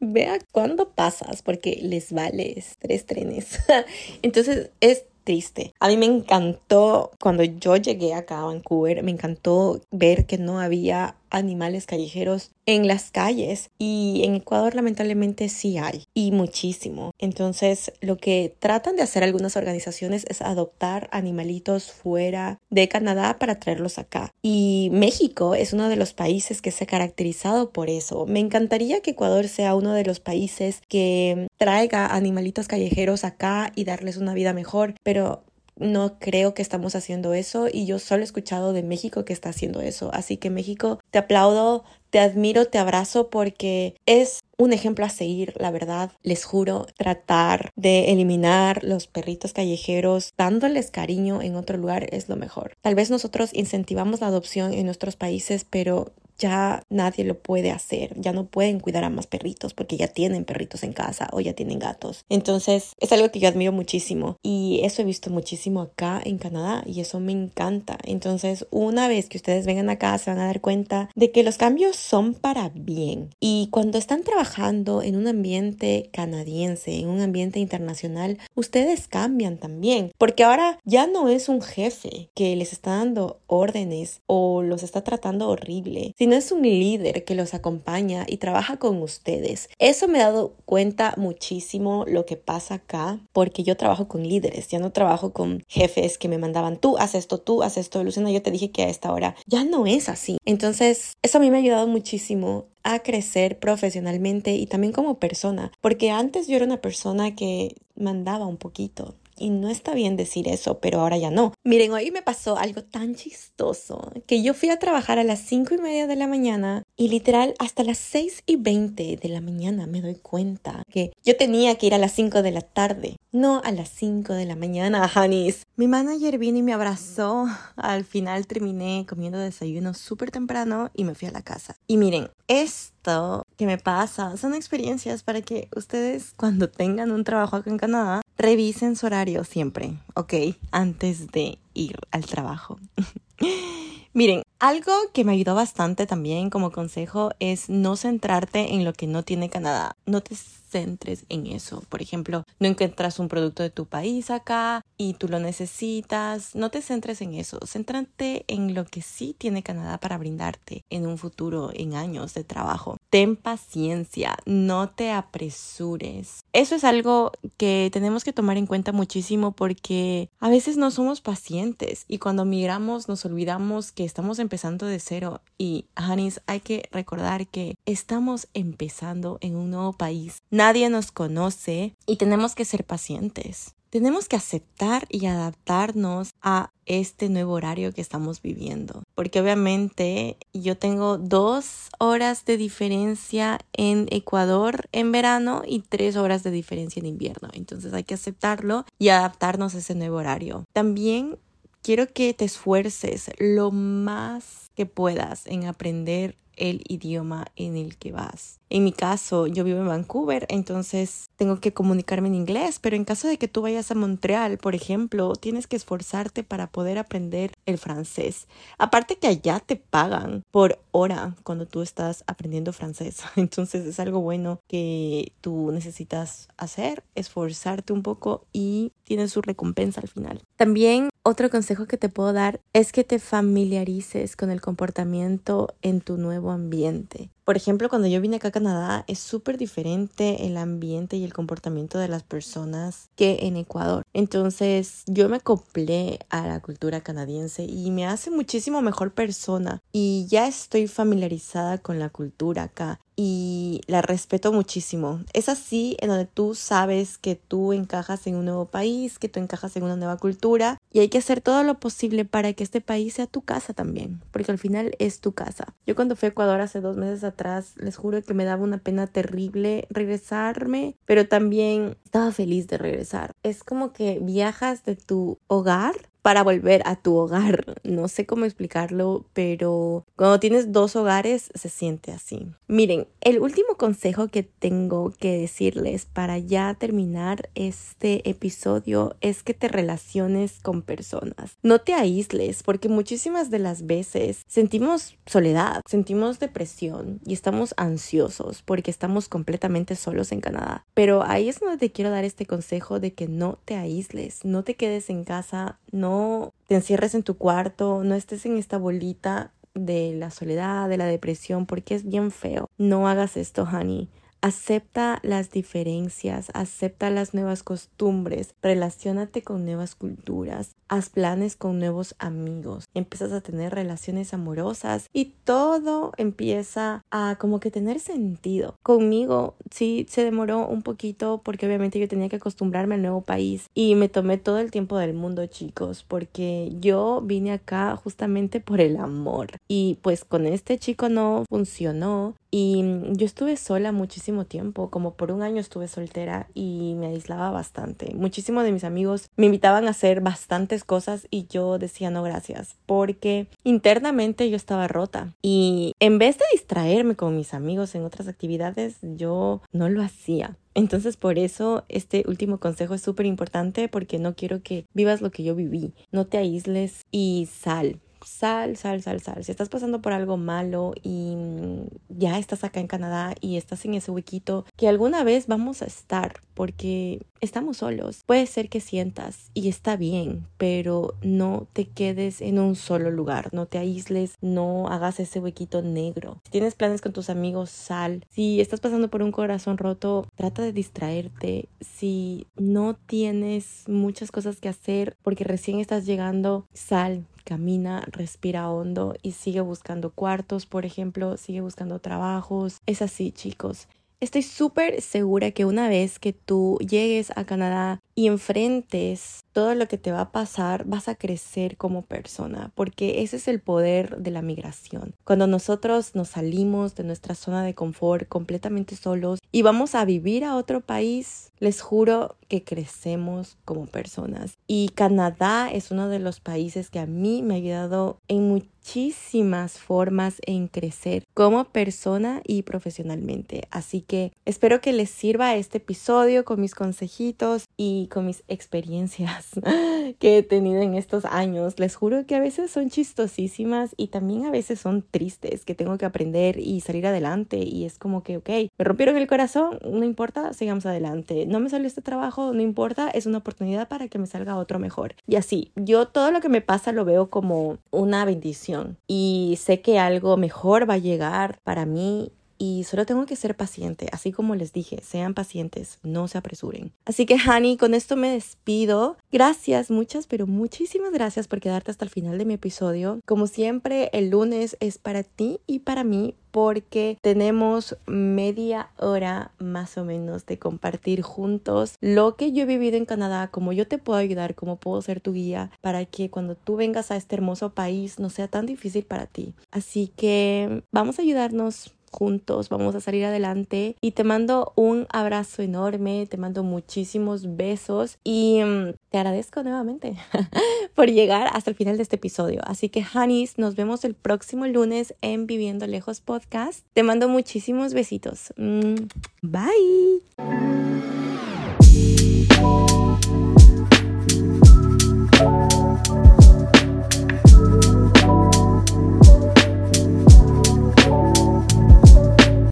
vea 0.00 0.38
cuándo 0.52 0.88
pasas, 0.88 1.42
porque 1.42 1.78
les 1.82 2.12
vales 2.14 2.76
tres 2.78 3.04
trenes. 3.04 3.58
Entonces 4.22 4.70
es 4.80 5.04
triste. 5.24 5.72
A 5.80 5.88
mí 5.88 5.96
me 5.96 6.06
encantó 6.06 7.10
cuando 7.20 7.44
yo 7.44 7.76
llegué 7.76 8.14
acá 8.14 8.40
a 8.40 8.44
Vancouver, 8.44 9.02
me 9.02 9.10
encantó 9.10 9.80
ver 9.90 10.26
que 10.26 10.38
no 10.38 10.60
había 10.60 11.16
animales 11.32 11.86
callejeros 11.86 12.52
en 12.66 12.86
las 12.86 13.10
calles 13.10 13.70
y 13.78 14.22
en 14.24 14.36
Ecuador 14.36 14.74
lamentablemente 14.74 15.48
sí 15.48 15.78
hay 15.78 16.04
y 16.14 16.30
muchísimo. 16.30 17.10
Entonces 17.18 17.92
lo 18.00 18.16
que 18.16 18.54
tratan 18.58 18.96
de 18.96 19.02
hacer 19.02 19.24
algunas 19.24 19.56
organizaciones 19.56 20.24
es 20.28 20.42
adoptar 20.42 21.08
animalitos 21.10 21.90
fuera 21.90 22.60
de 22.70 22.88
Canadá 22.88 23.38
para 23.38 23.58
traerlos 23.58 23.98
acá. 23.98 24.30
Y 24.42 24.90
México 24.92 25.54
es 25.54 25.72
uno 25.72 25.88
de 25.88 25.96
los 25.96 26.12
países 26.12 26.62
que 26.62 26.70
se 26.70 26.84
ha 26.84 26.86
caracterizado 26.86 27.70
por 27.70 27.90
eso. 27.90 28.26
Me 28.26 28.40
encantaría 28.40 29.00
que 29.00 29.12
Ecuador 29.12 29.48
sea 29.48 29.74
uno 29.74 29.92
de 29.94 30.04
los 30.04 30.20
países 30.20 30.82
que 30.88 31.48
traiga 31.58 32.06
animalitos 32.06 32.68
callejeros 32.68 33.24
acá 33.24 33.72
y 33.74 33.84
darles 33.84 34.16
una 34.16 34.34
vida 34.34 34.52
mejor, 34.52 34.94
pero 35.02 35.42
no 35.76 36.18
creo 36.18 36.54
que 36.54 36.62
estamos 36.62 36.94
haciendo 36.94 37.34
eso 37.34 37.66
y 37.72 37.86
yo 37.86 37.98
solo 37.98 38.22
he 38.22 38.24
escuchado 38.24 38.72
de 38.72 38.82
México 38.82 39.24
que 39.24 39.32
está 39.32 39.50
haciendo 39.50 39.80
eso. 39.80 40.10
Así 40.12 40.36
que 40.36 40.50
México, 40.50 41.00
te 41.10 41.18
aplaudo, 41.18 41.84
te 42.10 42.18
admiro, 42.18 42.66
te 42.66 42.78
abrazo 42.78 43.30
porque 43.30 43.96
es 44.06 44.40
un 44.58 44.72
ejemplo 44.72 45.04
a 45.04 45.08
seguir, 45.08 45.54
la 45.58 45.70
verdad. 45.70 46.12
Les 46.22 46.44
juro, 46.44 46.86
tratar 46.96 47.70
de 47.74 48.12
eliminar 48.12 48.84
los 48.84 49.06
perritos 49.06 49.52
callejeros 49.52 50.32
dándoles 50.36 50.90
cariño 50.90 51.42
en 51.42 51.56
otro 51.56 51.78
lugar 51.78 52.06
es 52.12 52.28
lo 52.28 52.36
mejor. 52.36 52.74
Tal 52.82 52.94
vez 52.94 53.10
nosotros 53.10 53.50
incentivamos 53.52 54.20
la 54.20 54.28
adopción 54.28 54.74
en 54.74 54.86
nuestros 54.86 55.16
países, 55.16 55.64
pero 55.68 56.12
ya 56.42 56.82
nadie 56.90 57.24
lo 57.24 57.38
puede 57.38 57.70
hacer, 57.70 58.20
ya 58.20 58.32
no 58.32 58.46
pueden 58.46 58.80
cuidar 58.80 59.04
a 59.04 59.10
más 59.10 59.28
perritos 59.28 59.74
porque 59.74 59.96
ya 59.96 60.08
tienen 60.08 60.44
perritos 60.44 60.82
en 60.82 60.92
casa 60.92 61.28
o 61.32 61.40
ya 61.40 61.52
tienen 61.52 61.78
gatos. 61.78 62.24
Entonces 62.28 62.94
es 62.98 63.12
algo 63.12 63.30
que 63.30 63.38
yo 63.38 63.48
admiro 63.48 63.70
muchísimo 63.70 64.38
y 64.42 64.80
eso 64.82 65.02
he 65.02 65.04
visto 65.04 65.30
muchísimo 65.30 65.80
acá 65.80 66.20
en 66.24 66.38
Canadá 66.38 66.82
y 66.84 67.00
eso 67.00 67.20
me 67.20 67.30
encanta. 67.30 67.96
Entonces 68.04 68.66
una 68.70 69.06
vez 69.06 69.28
que 69.28 69.38
ustedes 69.38 69.66
vengan 69.66 69.88
acá 69.88 70.18
se 70.18 70.30
van 70.30 70.40
a 70.40 70.46
dar 70.46 70.60
cuenta 70.60 71.10
de 71.14 71.30
que 71.30 71.44
los 71.44 71.58
cambios 71.58 71.94
son 71.94 72.34
para 72.34 72.70
bien 72.70 73.30
y 73.38 73.68
cuando 73.70 73.98
están 73.98 74.24
trabajando 74.24 75.02
en 75.02 75.14
un 75.14 75.28
ambiente 75.28 76.10
canadiense, 76.12 76.98
en 76.98 77.08
un 77.08 77.20
ambiente 77.20 77.60
internacional, 77.60 78.38
ustedes 78.56 79.06
cambian 79.06 79.58
también 79.58 80.10
porque 80.18 80.42
ahora 80.42 80.80
ya 80.84 81.06
no 81.06 81.28
es 81.28 81.48
un 81.48 81.62
jefe 81.62 82.30
que 82.34 82.56
les 82.56 82.72
está 82.72 82.96
dando 82.96 83.38
órdenes 83.46 84.22
o 84.26 84.62
los 84.62 84.82
está 84.82 85.04
tratando 85.04 85.48
horrible, 85.48 86.14
sino 86.18 86.31
es 86.34 86.52
un 86.52 86.62
líder 86.62 87.24
que 87.24 87.34
los 87.34 87.54
acompaña 87.54 88.24
y 88.28 88.38
trabaja 88.38 88.78
con 88.78 89.02
ustedes. 89.02 89.68
Eso 89.78 90.08
me 90.08 90.20
ha 90.20 90.26
dado 90.26 90.54
cuenta 90.64 91.14
muchísimo 91.16 92.04
lo 92.06 92.26
que 92.26 92.36
pasa 92.36 92.74
acá, 92.74 93.20
porque 93.32 93.62
yo 93.62 93.76
trabajo 93.76 94.08
con 94.08 94.26
líderes, 94.26 94.68
ya 94.68 94.78
no 94.78 94.92
trabajo 94.92 95.32
con 95.32 95.64
jefes 95.68 96.18
que 96.18 96.28
me 96.28 96.38
mandaban 96.38 96.78
tú, 96.78 96.96
haz 96.98 97.14
esto, 97.14 97.38
tú, 97.38 97.62
haz 97.62 97.76
esto, 97.76 98.02
Luciana, 98.02 98.30
yo 98.30 98.42
te 98.42 98.50
dije 98.50 98.70
que 98.70 98.82
a 98.82 98.88
esta 98.88 99.12
hora 99.12 99.34
ya 99.46 99.64
no 99.64 99.86
es 99.86 100.08
así. 100.08 100.38
Entonces, 100.44 101.14
eso 101.22 101.38
a 101.38 101.40
mí 101.40 101.50
me 101.50 101.56
ha 101.56 101.60
ayudado 101.60 101.86
muchísimo 101.86 102.66
a 102.84 103.00
crecer 103.00 103.58
profesionalmente 103.58 104.54
y 104.54 104.66
también 104.66 104.92
como 104.92 105.18
persona, 105.18 105.72
porque 105.80 106.10
antes 106.10 106.48
yo 106.48 106.56
era 106.56 106.64
una 106.64 106.80
persona 106.80 107.34
que 107.34 107.76
mandaba 107.94 108.46
un 108.46 108.56
poquito, 108.56 109.14
y 109.42 109.50
no 109.50 109.68
está 109.68 109.92
bien 109.92 110.16
decir 110.16 110.46
eso, 110.46 110.78
pero 110.78 111.00
ahora 111.00 111.18
ya 111.18 111.32
no. 111.32 111.52
Miren, 111.64 111.92
hoy 111.92 112.12
me 112.12 112.22
pasó 112.22 112.56
algo 112.56 112.84
tan 112.84 113.16
chistoso 113.16 114.12
que 114.28 114.40
yo 114.40 114.54
fui 114.54 114.70
a 114.70 114.78
trabajar 114.78 115.18
a 115.18 115.24
las 115.24 115.40
5 115.40 115.74
y 115.74 115.78
media 115.78 116.06
de 116.06 116.14
la 116.14 116.28
mañana 116.28 116.84
y 116.96 117.08
literal 117.08 117.54
hasta 117.58 117.82
las 117.82 117.98
6 117.98 118.44
y 118.46 118.54
20 118.54 119.18
de 119.20 119.28
la 119.28 119.40
mañana 119.40 119.88
me 119.88 120.00
doy 120.00 120.14
cuenta 120.14 120.84
que 120.88 121.12
yo 121.24 121.36
tenía 121.36 121.74
que 121.74 121.86
ir 121.86 121.94
a 121.94 121.98
las 121.98 122.12
5 122.12 122.42
de 122.42 122.52
la 122.52 122.60
tarde, 122.60 123.16
no 123.32 123.60
a 123.64 123.72
las 123.72 123.88
5 123.88 124.32
de 124.32 124.46
la 124.46 124.54
mañana, 124.54 125.10
Hanis. 125.14 125.66
Mi 125.74 125.88
manager 125.88 126.38
vino 126.38 126.58
y 126.58 126.62
me 126.62 126.72
abrazó. 126.72 127.46
Al 127.74 128.04
final 128.04 128.46
terminé 128.46 129.06
comiendo 129.08 129.38
desayuno 129.38 129.94
súper 129.94 130.30
temprano 130.30 130.90
y 130.94 131.02
me 131.02 131.16
fui 131.16 131.26
a 131.26 131.32
la 131.32 131.42
casa. 131.42 131.74
Y 131.88 131.96
miren, 131.96 132.28
esto 132.46 133.42
que 133.56 133.66
me 133.66 133.78
pasa 133.78 134.36
son 134.36 134.54
experiencias 134.54 135.24
para 135.24 135.40
que 135.40 135.68
ustedes 135.74 136.34
cuando 136.36 136.68
tengan 136.68 137.10
un 137.10 137.24
trabajo 137.24 137.56
acá 137.56 137.70
en 137.70 137.78
Canadá 137.78 138.20
revisen 138.42 138.96
su 138.96 139.06
horario 139.06 139.44
siempre, 139.44 139.94
¿ok? 140.14 140.34
Antes 140.70 141.30
de 141.32 141.58
ir 141.74 141.96
al 142.10 142.26
trabajo. 142.26 142.78
Miren, 144.14 144.42
algo 144.58 144.92
que 145.14 145.24
me 145.24 145.32
ayudó 145.32 145.54
bastante 145.54 146.06
también 146.06 146.50
como 146.50 146.70
consejo 146.70 147.30
es 147.40 147.70
no 147.70 147.96
centrarte 147.96 148.74
en 148.74 148.84
lo 148.84 148.92
que 148.92 149.06
no 149.06 149.22
tiene 149.22 149.48
Canadá. 149.48 149.96
No 150.04 150.20
te 150.20 150.34
centres 150.34 151.24
en 151.30 151.46
eso. 151.46 151.82
Por 151.88 152.02
ejemplo, 152.02 152.44
no 152.60 152.68
encuentras 152.68 153.18
un 153.18 153.28
producto 153.28 153.62
de 153.62 153.70
tu 153.70 153.86
país 153.86 154.30
acá 154.30 154.82
y 154.98 155.14
tú 155.14 155.28
lo 155.28 155.38
necesitas. 155.38 156.54
No 156.54 156.70
te 156.70 156.82
centres 156.82 157.22
en 157.22 157.34
eso. 157.34 157.58
Céntrate 157.66 158.44
en 158.48 158.74
lo 158.74 158.84
que 158.84 159.00
sí 159.00 159.34
tiene 159.38 159.62
Canadá 159.62 159.98
para 159.98 160.18
brindarte 160.18 160.82
en 160.90 161.06
un 161.06 161.16
futuro, 161.16 161.70
en 161.72 161.94
años 161.94 162.34
de 162.34 162.44
trabajo. 162.44 162.98
Ten 163.12 163.36
paciencia, 163.36 164.38
no 164.46 164.88
te 164.88 165.10
apresures. 165.10 166.40
Eso 166.54 166.74
es 166.74 166.82
algo 166.82 167.32
que 167.58 167.90
tenemos 167.92 168.24
que 168.24 168.32
tomar 168.32 168.56
en 168.56 168.66
cuenta 168.66 168.92
muchísimo 168.92 169.52
porque 169.52 170.30
a 170.40 170.48
veces 170.48 170.78
no 170.78 170.90
somos 170.90 171.20
pacientes 171.20 172.06
y 172.08 172.16
cuando 172.16 172.46
migramos 172.46 173.08
nos 173.08 173.26
olvidamos 173.26 173.92
que 173.92 174.04
estamos 174.04 174.38
empezando 174.38 174.86
de 174.86 174.98
cero 174.98 175.42
y, 175.58 175.84
Hanis, 175.94 176.40
hay 176.46 176.60
que 176.60 176.88
recordar 176.90 177.46
que 177.48 177.74
estamos 177.84 178.48
empezando 178.54 179.36
en 179.42 179.56
un 179.56 179.70
nuevo 179.70 179.92
país 179.92 180.40
nadie 180.50 180.88
nos 180.88 181.12
conoce 181.12 181.96
y 182.06 182.16
tenemos 182.16 182.54
que 182.54 182.64
ser 182.64 182.84
pacientes. 182.84 183.74
Tenemos 183.92 184.26
que 184.26 184.36
aceptar 184.36 185.04
y 185.10 185.26
adaptarnos 185.26 186.30
a 186.40 186.70
este 186.86 187.28
nuevo 187.28 187.52
horario 187.52 187.92
que 187.92 188.00
estamos 188.00 188.40
viviendo. 188.40 189.02
Porque 189.14 189.38
obviamente 189.38 190.38
yo 190.54 190.78
tengo 190.78 191.18
dos 191.18 191.90
horas 191.98 192.46
de 192.46 192.56
diferencia 192.56 193.60
en 193.74 194.06
Ecuador 194.10 194.88
en 194.92 195.12
verano 195.12 195.60
y 195.66 195.80
tres 195.80 196.16
horas 196.16 196.42
de 196.42 196.52
diferencia 196.52 197.00
en 197.00 197.06
invierno. 197.06 197.50
Entonces 197.52 197.92
hay 197.92 198.04
que 198.04 198.14
aceptarlo 198.14 198.86
y 198.98 199.10
adaptarnos 199.10 199.74
a 199.74 199.78
ese 199.80 199.94
nuevo 199.94 200.16
horario. 200.16 200.64
También 200.72 201.36
quiero 201.82 202.06
que 202.06 202.32
te 202.34 202.44
esfuerces 202.44 203.30
lo 203.38 203.70
más 203.70 204.70
que 204.74 204.86
puedas 204.86 205.46
en 205.46 205.66
aprender 205.66 206.36
el 206.56 206.82
idioma 206.86 207.46
en 207.56 207.76
el 207.76 207.96
que 207.96 208.12
vas. 208.12 208.60
En 208.70 208.84
mi 208.84 208.92
caso, 208.92 209.46
yo 209.46 209.64
vivo 209.64 209.80
en 209.80 209.88
Vancouver, 209.88 210.46
entonces 210.48 211.28
tengo 211.36 211.60
que 211.60 211.72
comunicarme 211.72 212.28
en 212.28 212.34
inglés, 212.34 212.78
pero 212.80 212.96
en 212.96 213.04
caso 213.04 213.28
de 213.28 213.36
que 213.36 213.48
tú 213.48 213.62
vayas 213.62 213.90
a 213.90 213.94
Montreal, 213.94 214.58
por 214.58 214.74
ejemplo, 214.74 215.34
tienes 215.34 215.66
que 215.66 215.76
esforzarte 215.76 216.42
para 216.42 216.70
poder 216.70 216.98
aprender 216.98 217.52
el 217.66 217.78
francés. 217.78 218.48
Aparte 218.78 219.16
que 219.16 219.26
allá 219.26 219.60
te 219.60 219.76
pagan 219.76 220.42
por 220.50 220.78
hora 220.90 221.34
cuando 221.42 221.66
tú 221.66 221.82
estás 221.82 222.24
aprendiendo 222.26 222.72
francés. 222.72 223.22
Entonces 223.36 223.84
es 223.86 224.00
algo 224.00 224.20
bueno 224.20 224.60
que 224.68 225.32
tú 225.40 225.70
necesitas 225.72 226.48
hacer, 226.56 227.02
esforzarte 227.14 227.92
un 227.92 228.02
poco 228.02 228.46
y 228.52 228.92
tienes 229.04 229.32
su 229.32 229.42
recompensa 229.42 230.00
al 230.00 230.08
final. 230.08 230.42
También 230.56 231.10
otro 231.24 231.50
consejo 231.50 231.86
que 231.86 231.96
te 231.96 232.08
puedo 232.08 232.32
dar 232.32 232.60
es 232.72 232.92
que 232.92 233.04
te 233.04 233.18
familiarices 233.18 234.36
con 234.36 234.50
el 234.50 234.60
comportamiento 234.60 235.74
en 235.80 236.00
tu 236.00 236.16
nuevo 236.16 236.50
ambiente. 236.50 237.30
Por 237.44 237.56
ejemplo, 237.56 237.88
cuando 237.88 238.06
yo 238.06 238.20
vine 238.20 238.36
acá 238.36 238.48
a 238.48 238.52
Canadá 238.52 239.04
es 239.08 239.18
súper 239.18 239.58
diferente 239.58 240.46
el 240.46 240.56
ambiente 240.56 241.16
y 241.16 241.24
el 241.24 241.32
comportamiento 241.32 241.98
de 241.98 242.06
las 242.06 242.22
personas 242.22 243.10
que 243.16 243.38
en 243.42 243.56
Ecuador. 243.56 244.04
Entonces 244.12 245.02
yo 245.06 245.28
me 245.28 245.38
acoplé 245.38 246.20
a 246.30 246.46
la 246.46 246.60
cultura 246.60 247.00
canadiense 247.00 247.64
y 247.64 247.90
me 247.90 248.06
hace 248.06 248.30
muchísimo 248.30 248.80
mejor 248.80 249.12
persona 249.12 249.80
y 249.90 250.26
ya 250.28 250.46
estoy 250.46 250.86
familiarizada 250.86 251.78
con 251.78 251.98
la 251.98 252.10
cultura 252.10 252.64
acá 252.64 253.00
y 253.16 253.82
la 253.86 254.02
respeto 254.02 254.52
muchísimo. 254.52 255.20
Es 255.32 255.48
así 255.48 255.96
en 256.00 256.08
donde 256.08 256.26
tú 256.26 256.54
sabes 256.54 257.18
que 257.18 257.34
tú 257.34 257.72
encajas 257.72 258.26
en 258.26 258.36
un 258.36 258.46
nuevo 258.46 258.66
país, 258.66 259.18
que 259.18 259.28
tú 259.28 259.40
encajas 259.40 259.76
en 259.76 259.82
una 259.82 259.96
nueva 259.96 260.16
cultura 260.16 260.78
y 260.92 261.00
hay 261.00 261.08
que 261.08 261.18
hacer 261.18 261.40
todo 261.40 261.62
lo 261.62 261.78
posible 261.78 262.24
para 262.24 262.52
que 262.52 262.64
este 262.64 262.80
país 262.80 263.14
sea 263.14 263.26
tu 263.26 263.42
casa 263.42 263.74
también, 263.74 264.22
porque 264.30 264.52
al 264.52 264.58
final 264.58 264.94
es 264.98 265.20
tu 265.20 265.32
casa. 265.32 265.74
Yo 265.86 265.94
cuando 265.94 266.16
fui 266.16 266.26
a 266.26 266.30
Ecuador 266.30 266.60
hace 266.60 266.80
dos 266.80 266.96
meses 266.96 267.24
atrás, 267.32 267.74
les 267.76 267.96
juro 267.96 268.22
que 268.22 268.34
me 268.34 268.44
daba 268.44 268.62
una 268.62 268.78
pena 268.78 269.06
terrible 269.06 269.86
regresarme, 269.90 270.96
pero 271.04 271.26
también 271.28 271.96
estaba 272.04 272.32
feliz 272.32 272.66
de 272.68 272.78
regresar. 272.78 273.32
Es 273.42 273.64
como 273.64 273.92
que 273.92 274.18
viajas 274.22 274.84
de 274.84 274.96
tu 274.96 275.38
hogar 275.46 275.94
para 276.22 276.42
volver 276.42 276.82
a 276.84 276.96
tu 276.96 277.16
hogar. 277.16 277.64
No 277.84 278.08
sé 278.08 278.26
cómo 278.26 278.44
explicarlo, 278.44 279.26
pero 279.34 280.06
cuando 280.16 280.38
tienes 280.40 280.72
dos 280.72 280.96
hogares 280.96 281.50
se 281.54 281.68
siente 281.68 282.12
así. 282.12 282.46
Miren, 282.68 283.06
el 283.20 283.40
último 283.40 283.76
consejo 283.76 284.28
que 284.28 284.44
tengo 284.44 285.12
que 285.18 285.36
decirles 285.36 286.06
para 286.06 286.38
ya 286.38 286.74
terminar 286.74 287.50
este 287.54 288.28
episodio 288.28 289.16
es 289.20 289.42
que 289.42 289.52
te 289.52 289.68
relaciones 289.68 290.60
con 290.60 290.82
personas. 290.82 291.58
No 291.62 291.80
te 291.80 291.92
aísles 291.92 292.62
porque 292.62 292.88
muchísimas 292.88 293.50
de 293.50 293.58
las 293.58 293.86
veces 293.86 294.44
sentimos 294.46 295.16
soledad, 295.26 295.82
sentimos 295.86 296.38
depresión 296.38 297.20
y 297.26 297.34
estamos 297.34 297.74
ansiosos 297.76 298.62
porque 298.62 298.90
estamos 298.90 299.28
completamente 299.28 299.96
solos 299.96 300.32
en 300.32 300.40
Canadá. 300.40 300.86
Pero 300.94 301.24
ahí 301.24 301.48
es 301.48 301.60
donde 301.60 301.78
te 301.78 301.92
quiero 301.92 302.10
dar 302.10 302.24
este 302.24 302.46
consejo 302.46 303.00
de 303.00 303.12
que 303.12 303.28
no 303.28 303.58
te 303.64 303.74
aísles, 303.74 304.44
no 304.44 304.62
te 304.62 304.76
quedes 304.76 305.10
en 305.10 305.24
casa, 305.24 305.78
no 305.90 306.11
no 306.12 306.52
te 306.68 306.74
encierres 306.74 307.14
en 307.14 307.22
tu 307.22 307.36
cuarto, 307.36 308.04
no 308.04 308.14
estés 308.14 308.44
en 308.46 308.58
esta 308.58 308.76
bolita 308.78 309.52
de 309.74 310.14
la 310.14 310.30
soledad, 310.30 310.88
de 310.88 310.98
la 310.98 311.06
depresión, 311.06 311.66
porque 311.66 311.94
es 311.94 312.04
bien 312.04 312.30
feo. 312.30 312.68
No 312.76 313.08
hagas 313.08 313.36
esto, 313.36 313.62
honey. 313.62 314.08
Acepta 314.44 315.20
las 315.22 315.52
diferencias, 315.52 316.50
acepta 316.52 317.10
las 317.10 317.32
nuevas 317.32 317.62
costumbres, 317.62 318.56
relacionate 318.60 319.42
con 319.42 319.64
nuevas 319.64 319.94
culturas, 319.94 320.74
haz 320.88 321.10
planes 321.10 321.54
con 321.54 321.78
nuevos 321.78 322.16
amigos, 322.18 322.86
empiezas 322.92 323.30
a 323.30 323.40
tener 323.40 323.72
relaciones 323.72 324.34
amorosas 324.34 325.08
y 325.12 325.34
todo 325.44 326.12
empieza 326.16 327.02
a 327.12 327.36
como 327.38 327.60
que 327.60 327.70
tener 327.70 328.00
sentido. 328.00 328.74
Conmigo 328.82 329.54
sí 329.70 330.06
se 330.08 330.24
demoró 330.24 330.66
un 330.66 330.82
poquito 330.82 331.40
porque 331.44 331.66
obviamente 331.66 332.00
yo 332.00 332.08
tenía 332.08 332.28
que 332.28 332.36
acostumbrarme 332.36 332.96
al 332.96 333.02
nuevo 333.02 333.20
país 333.20 333.66
y 333.74 333.94
me 333.94 334.08
tomé 334.08 334.38
todo 334.38 334.58
el 334.58 334.72
tiempo 334.72 334.98
del 334.98 335.14
mundo 335.14 335.46
chicos 335.46 336.04
porque 336.06 336.72
yo 336.80 337.22
vine 337.24 337.52
acá 337.52 337.94
justamente 337.94 338.58
por 338.58 338.80
el 338.80 338.96
amor 338.96 339.52
y 339.68 340.00
pues 340.02 340.24
con 340.24 340.46
este 340.46 340.80
chico 340.80 341.08
no 341.08 341.44
funcionó 341.48 342.34
y 342.50 342.84
yo 343.12 343.24
estuve 343.24 343.56
sola 343.56 343.92
muchísimo 343.92 344.31
tiempo, 344.44 344.90
como 344.90 345.14
por 345.14 345.30
un 345.30 345.42
año 345.42 345.60
estuve 345.60 345.88
soltera 345.88 346.48
y 346.54 346.94
me 346.96 347.06
aislaba 347.06 347.50
bastante. 347.50 348.14
Muchísimos 348.14 348.64
de 348.64 348.72
mis 348.72 348.84
amigos 348.84 349.28
me 349.36 349.46
invitaban 349.46 349.86
a 349.86 349.90
hacer 349.90 350.20
bastantes 350.20 350.84
cosas 350.84 351.26
y 351.30 351.46
yo 351.46 351.78
decía 351.78 352.10
no 352.10 352.22
gracias, 352.22 352.76
porque 352.86 353.46
internamente 353.64 354.50
yo 354.50 354.56
estaba 354.56 354.88
rota. 354.88 355.32
Y 355.42 355.94
en 356.00 356.18
vez 356.18 356.38
de 356.38 356.44
distraerme 356.52 357.16
con 357.16 357.36
mis 357.36 357.54
amigos 357.54 357.94
en 357.94 358.04
otras 358.04 358.28
actividades, 358.28 358.96
yo 359.02 359.62
no 359.72 359.88
lo 359.88 360.02
hacía. 360.02 360.56
Entonces 360.74 361.16
por 361.16 361.38
eso 361.38 361.84
este 361.88 362.24
último 362.26 362.58
consejo 362.58 362.94
es 362.94 363.02
súper 363.02 363.26
importante 363.26 363.88
porque 363.88 364.18
no 364.18 364.34
quiero 364.34 364.62
que 364.62 364.86
vivas 364.94 365.20
lo 365.20 365.30
que 365.30 365.44
yo 365.44 365.54
viví. 365.54 365.92
No 366.10 366.26
te 366.26 366.38
aísles 366.38 367.04
y 367.10 367.48
sal 367.52 368.00
sal, 368.24 368.76
sal, 368.76 369.02
sal, 369.02 369.20
sal. 369.20 369.44
Si 369.44 369.50
estás 369.50 369.68
pasando 369.68 370.02
por 370.02 370.12
algo 370.12 370.36
malo 370.36 370.92
y 371.02 371.34
mm, 371.36 371.86
ya 372.08 372.38
estás 372.38 372.64
acá 372.64 372.80
en 372.80 372.86
Canadá 372.86 373.34
y 373.40 373.56
estás 373.56 373.84
en 373.84 373.94
ese 373.94 374.10
huequito 374.10 374.64
que 374.76 374.88
alguna 374.88 375.24
vez 375.24 375.46
vamos 375.46 375.82
a 375.82 375.86
estar 375.86 376.40
porque 376.54 377.22
estamos 377.40 377.78
solos. 377.78 378.22
Puede 378.26 378.46
ser 378.46 378.68
que 378.68 378.80
sientas 378.80 379.50
y 379.54 379.68
está 379.68 379.96
bien, 379.96 380.46
pero 380.58 381.14
no 381.22 381.66
te 381.72 381.86
quedes 381.86 382.40
en 382.40 382.58
un 382.58 382.76
solo 382.76 383.10
lugar, 383.10 383.48
no 383.52 383.66
te 383.66 383.78
aísles, 383.78 384.34
no 384.40 384.88
hagas 384.88 385.20
ese 385.20 385.40
huequito 385.40 385.82
negro. 385.82 386.40
Si 386.44 386.50
tienes 386.50 386.74
planes 386.74 387.00
con 387.00 387.12
tus 387.12 387.30
amigos, 387.30 387.70
sal. 387.70 388.24
Si 388.30 388.60
estás 388.60 388.80
pasando 388.80 389.08
por 389.08 389.22
un 389.22 389.32
corazón 389.32 389.78
roto, 389.78 390.26
trata 390.36 390.62
de 390.62 390.72
distraerte. 390.72 391.68
Si 391.80 392.46
no 392.56 392.94
tienes 392.94 393.84
muchas 393.88 394.30
cosas 394.30 394.60
que 394.60 394.68
hacer 394.68 395.16
porque 395.22 395.44
recién 395.44 395.80
estás 395.80 396.06
llegando, 396.06 396.66
sal, 396.72 397.26
camina, 397.42 398.04
respira 398.10 398.70
hondo 398.70 399.14
y 399.22 399.32
sigue 399.32 399.60
buscando 399.60 400.10
cuartos, 400.10 400.66
por 400.66 400.86
ejemplo, 400.86 401.36
sigue 401.36 401.60
buscando 401.60 401.98
trabajos. 401.98 402.80
Es 402.86 403.02
así, 403.02 403.32
chicos. 403.32 403.88
Estoy 404.20 404.42
súper 404.42 405.02
segura 405.02 405.50
que 405.50 405.64
una 405.64 405.88
vez 405.88 406.20
que 406.20 406.32
tú 406.32 406.78
llegues 406.78 407.32
a 407.36 407.44
Canadá 407.44 407.98
y 408.14 408.26
enfrentes 408.26 409.44
todo 409.52 409.74
lo 409.74 409.86
que 409.86 409.98
te 409.98 410.12
va 410.12 410.22
a 410.22 410.32
pasar, 410.32 410.84
vas 410.86 411.08
a 411.08 411.14
crecer 411.14 411.76
como 411.76 412.02
persona, 412.02 412.72
porque 412.74 413.22
ese 413.22 413.36
es 413.36 413.48
el 413.48 413.60
poder 413.60 414.16
de 414.18 414.30
la 414.30 414.42
migración. 414.42 415.14
Cuando 415.24 415.46
nosotros 415.46 416.14
nos 416.14 416.28
salimos 416.28 416.94
de 416.94 417.04
nuestra 417.04 417.34
zona 417.34 417.62
de 417.62 417.74
confort 417.74 418.28
completamente 418.28 418.96
solos 418.96 419.40
y 419.50 419.62
vamos 419.62 419.94
a 419.94 420.04
vivir 420.04 420.44
a 420.44 420.56
otro 420.56 420.80
país, 420.80 421.52
les 421.58 421.80
juro 421.80 422.36
que 422.48 422.64
crecemos 422.64 423.56
como 423.64 423.86
personas. 423.86 424.58
Y 424.66 424.90
Canadá 424.94 425.70
es 425.70 425.90
uno 425.90 426.08
de 426.08 426.18
los 426.18 426.40
países 426.40 426.90
que 426.90 426.98
a 426.98 427.06
mí 427.06 427.42
me 427.42 427.54
ha 427.54 427.56
ayudado 427.58 428.18
en 428.28 428.48
muchísimas 428.48 429.78
formas 429.78 430.36
en 430.44 430.68
crecer 430.68 431.24
como 431.34 431.64
persona 431.64 432.42
y 432.44 432.62
profesionalmente. 432.62 433.68
Así 433.70 434.00
que 434.00 434.32
espero 434.44 434.80
que 434.80 434.92
les 434.92 435.10
sirva 435.10 435.54
este 435.54 435.78
episodio 435.78 436.44
con 436.44 436.60
mis 436.60 436.74
consejitos 436.74 437.66
y 437.76 438.01
con 438.08 438.26
mis 438.26 438.42
experiencias 438.48 439.50
que 440.18 440.38
he 440.38 440.42
tenido 440.42 440.82
en 440.82 440.94
estos 440.94 441.24
años. 441.24 441.78
Les 441.78 441.94
juro 441.96 442.26
que 442.26 442.34
a 442.34 442.40
veces 442.40 442.70
son 442.70 442.90
chistosísimas 442.90 443.94
y 443.96 444.08
también 444.08 444.46
a 444.46 444.50
veces 444.50 444.80
son 444.80 445.02
tristes, 445.02 445.64
que 445.64 445.74
tengo 445.74 445.98
que 445.98 446.04
aprender 446.04 446.58
y 446.58 446.80
salir 446.80 447.06
adelante. 447.06 447.58
Y 447.58 447.84
es 447.84 447.98
como 447.98 448.22
que, 448.22 448.36
ok, 448.36 448.48
me 448.48 448.84
rompieron 448.84 449.16
el 449.16 449.26
corazón, 449.26 449.78
no 449.84 450.04
importa, 450.04 450.52
sigamos 450.52 450.86
adelante. 450.86 451.46
No 451.46 451.60
me 451.60 451.70
salió 451.70 451.86
este 451.86 452.02
trabajo, 452.02 452.52
no 452.52 452.60
importa, 452.62 453.10
es 453.10 453.26
una 453.26 453.38
oportunidad 453.38 453.88
para 453.88 454.08
que 454.08 454.18
me 454.18 454.26
salga 454.26 454.56
otro 454.56 454.78
mejor. 454.78 455.14
Y 455.26 455.36
así, 455.36 455.72
yo 455.76 456.08
todo 456.08 456.30
lo 456.30 456.40
que 456.40 456.48
me 456.48 456.60
pasa 456.60 456.92
lo 456.92 457.04
veo 457.04 457.30
como 457.30 457.78
una 457.90 458.24
bendición 458.24 458.98
y 459.06 459.58
sé 459.60 459.80
que 459.80 459.98
algo 459.98 460.36
mejor 460.36 460.88
va 460.88 460.94
a 460.94 460.98
llegar 460.98 461.60
para 461.64 461.86
mí 461.86 462.32
y 462.58 462.84
solo 462.84 463.06
tengo 463.06 463.26
que 463.26 463.36
ser 463.36 463.56
paciente, 463.56 464.08
así 464.12 464.32
como 464.32 464.54
les 464.54 464.72
dije, 464.72 465.00
sean 465.02 465.34
pacientes, 465.34 465.98
no 466.02 466.28
se 466.28 466.38
apresuren. 466.38 466.92
Así 467.04 467.26
que, 467.26 467.36
Hani, 467.36 467.76
con 467.76 467.94
esto 467.94 468.16
me 468.16 468.30
despido. 468.30 469.16
Gracias, 469.30 469.90
muchas, 469.90 470.26
pero 470.26 470.46
muchísimas 470.46 471.12
gracias 471.12 471.48
por 471.48 471.60
quedarte 471.60 471.90
hasta 471.90 472.04
el 472.04 472.10
final 472.10 472.38
de 472.38 472.44
mi 472.44 472.54
episodio. 472.54 473.20
Como 473.26 473.46
siempre, 473.46 474.10
el 474.12 474.30
lunes 474.30 474.76
es 474.80 474.98
para 474.98 475.22
ti 475.22 475.60
y 475.66 475.80
para 475.80 476.04
mí 476.04 476.34
porque 476.52 477.18
tenemos 477.22 477.96
media 478.06 478.90
hora 478.98 479.52
más 479.58 479.98
o 479.98 480.04
menos 480.04 480.46
de 480.46 480.58
compartir 480.58 481.22
juntos 481.22 481.96
lo 482.00 482.36
que 482.36 482.52
yo 482.52 482.62
he 482.62 482.66
vivido 482.66 482.96
en 482.98 483.06
Canadá, 483.06 483.48
cómo 483.50 483.72
yo 483.72 483.88
te 483.88 483.98
puedo 483.98 484.18
ayudar, 484.18 484.54
cómo 484.54 484.76
puedo 484.76 485.00
ser 485.02 485.20
tu 485.20 485.32
guía 485.32 485.70
para 485.80 486.04
que 486.04 486.30
cuando 486.30 486.54
tú 486.54 486.76
vengas 486.76 487.10
a 487.10 487.16
este 487.16 487.34
hermoso 487.34 487.70
país 487.70 488.18
no 488.20 488.28
sea 488.30 488.48
tan 488.48 488.66
difícil 488.66 489.04
para 489.04 489.26
ti. 489.26 489.54
Así 489.70 490.12
que 490.14 490.84
vamos 490.92 491.18
a 491.18 491.22
ayudarnos 491.22 491.94
juntos, 492.12 492.68
vamos 492.68 492.94
a 492.94 493.00
salir 493.00 493.24
adelante 493.24 493.96
y 494.00 494.12
te 494.12 494.22
mando 494.22 494.72
un 494.76 495.06
abrazo 495.10 495.62
enorme, 495.62 496.26
te 496.26 496.36
mando 496.36 496.62
muchísimos 496.62 497.56
besos 497.56 498.18
y 498.22 498.60
mm, 498.62 498.92
te 499.10 499.18
agradezco 499.18 499.62
nuevamente 499.62 500.16
por 500.94 501.10
llegar 501.10 501.48
hasta 501.52 501.70
el 501.70 501.76
final 501.76 501.96
de 501.96 502.02
este 502.02 502.16
episodio. 502.16 502.60
Así 502.64 502.88
que, 502.88 503.04
Hanis, 503.12 503.58
nos 503.58 503.74
vemos 503.74 504.04
el 504.04 504.14
próximo 504.14 504.66
lunes 504.66 505.14
en 505.22 505.46
Viviendo 505.46 505.86
Lejos 505.86 506.20
Podcast. 506.20 506.84
Te 506.92 507.02
mando 507.02 507.28
muchísimos 507.28 507.94
besitos. 507.94 508.52
Mm, 508.56 508.94
bye. 509.42 510.20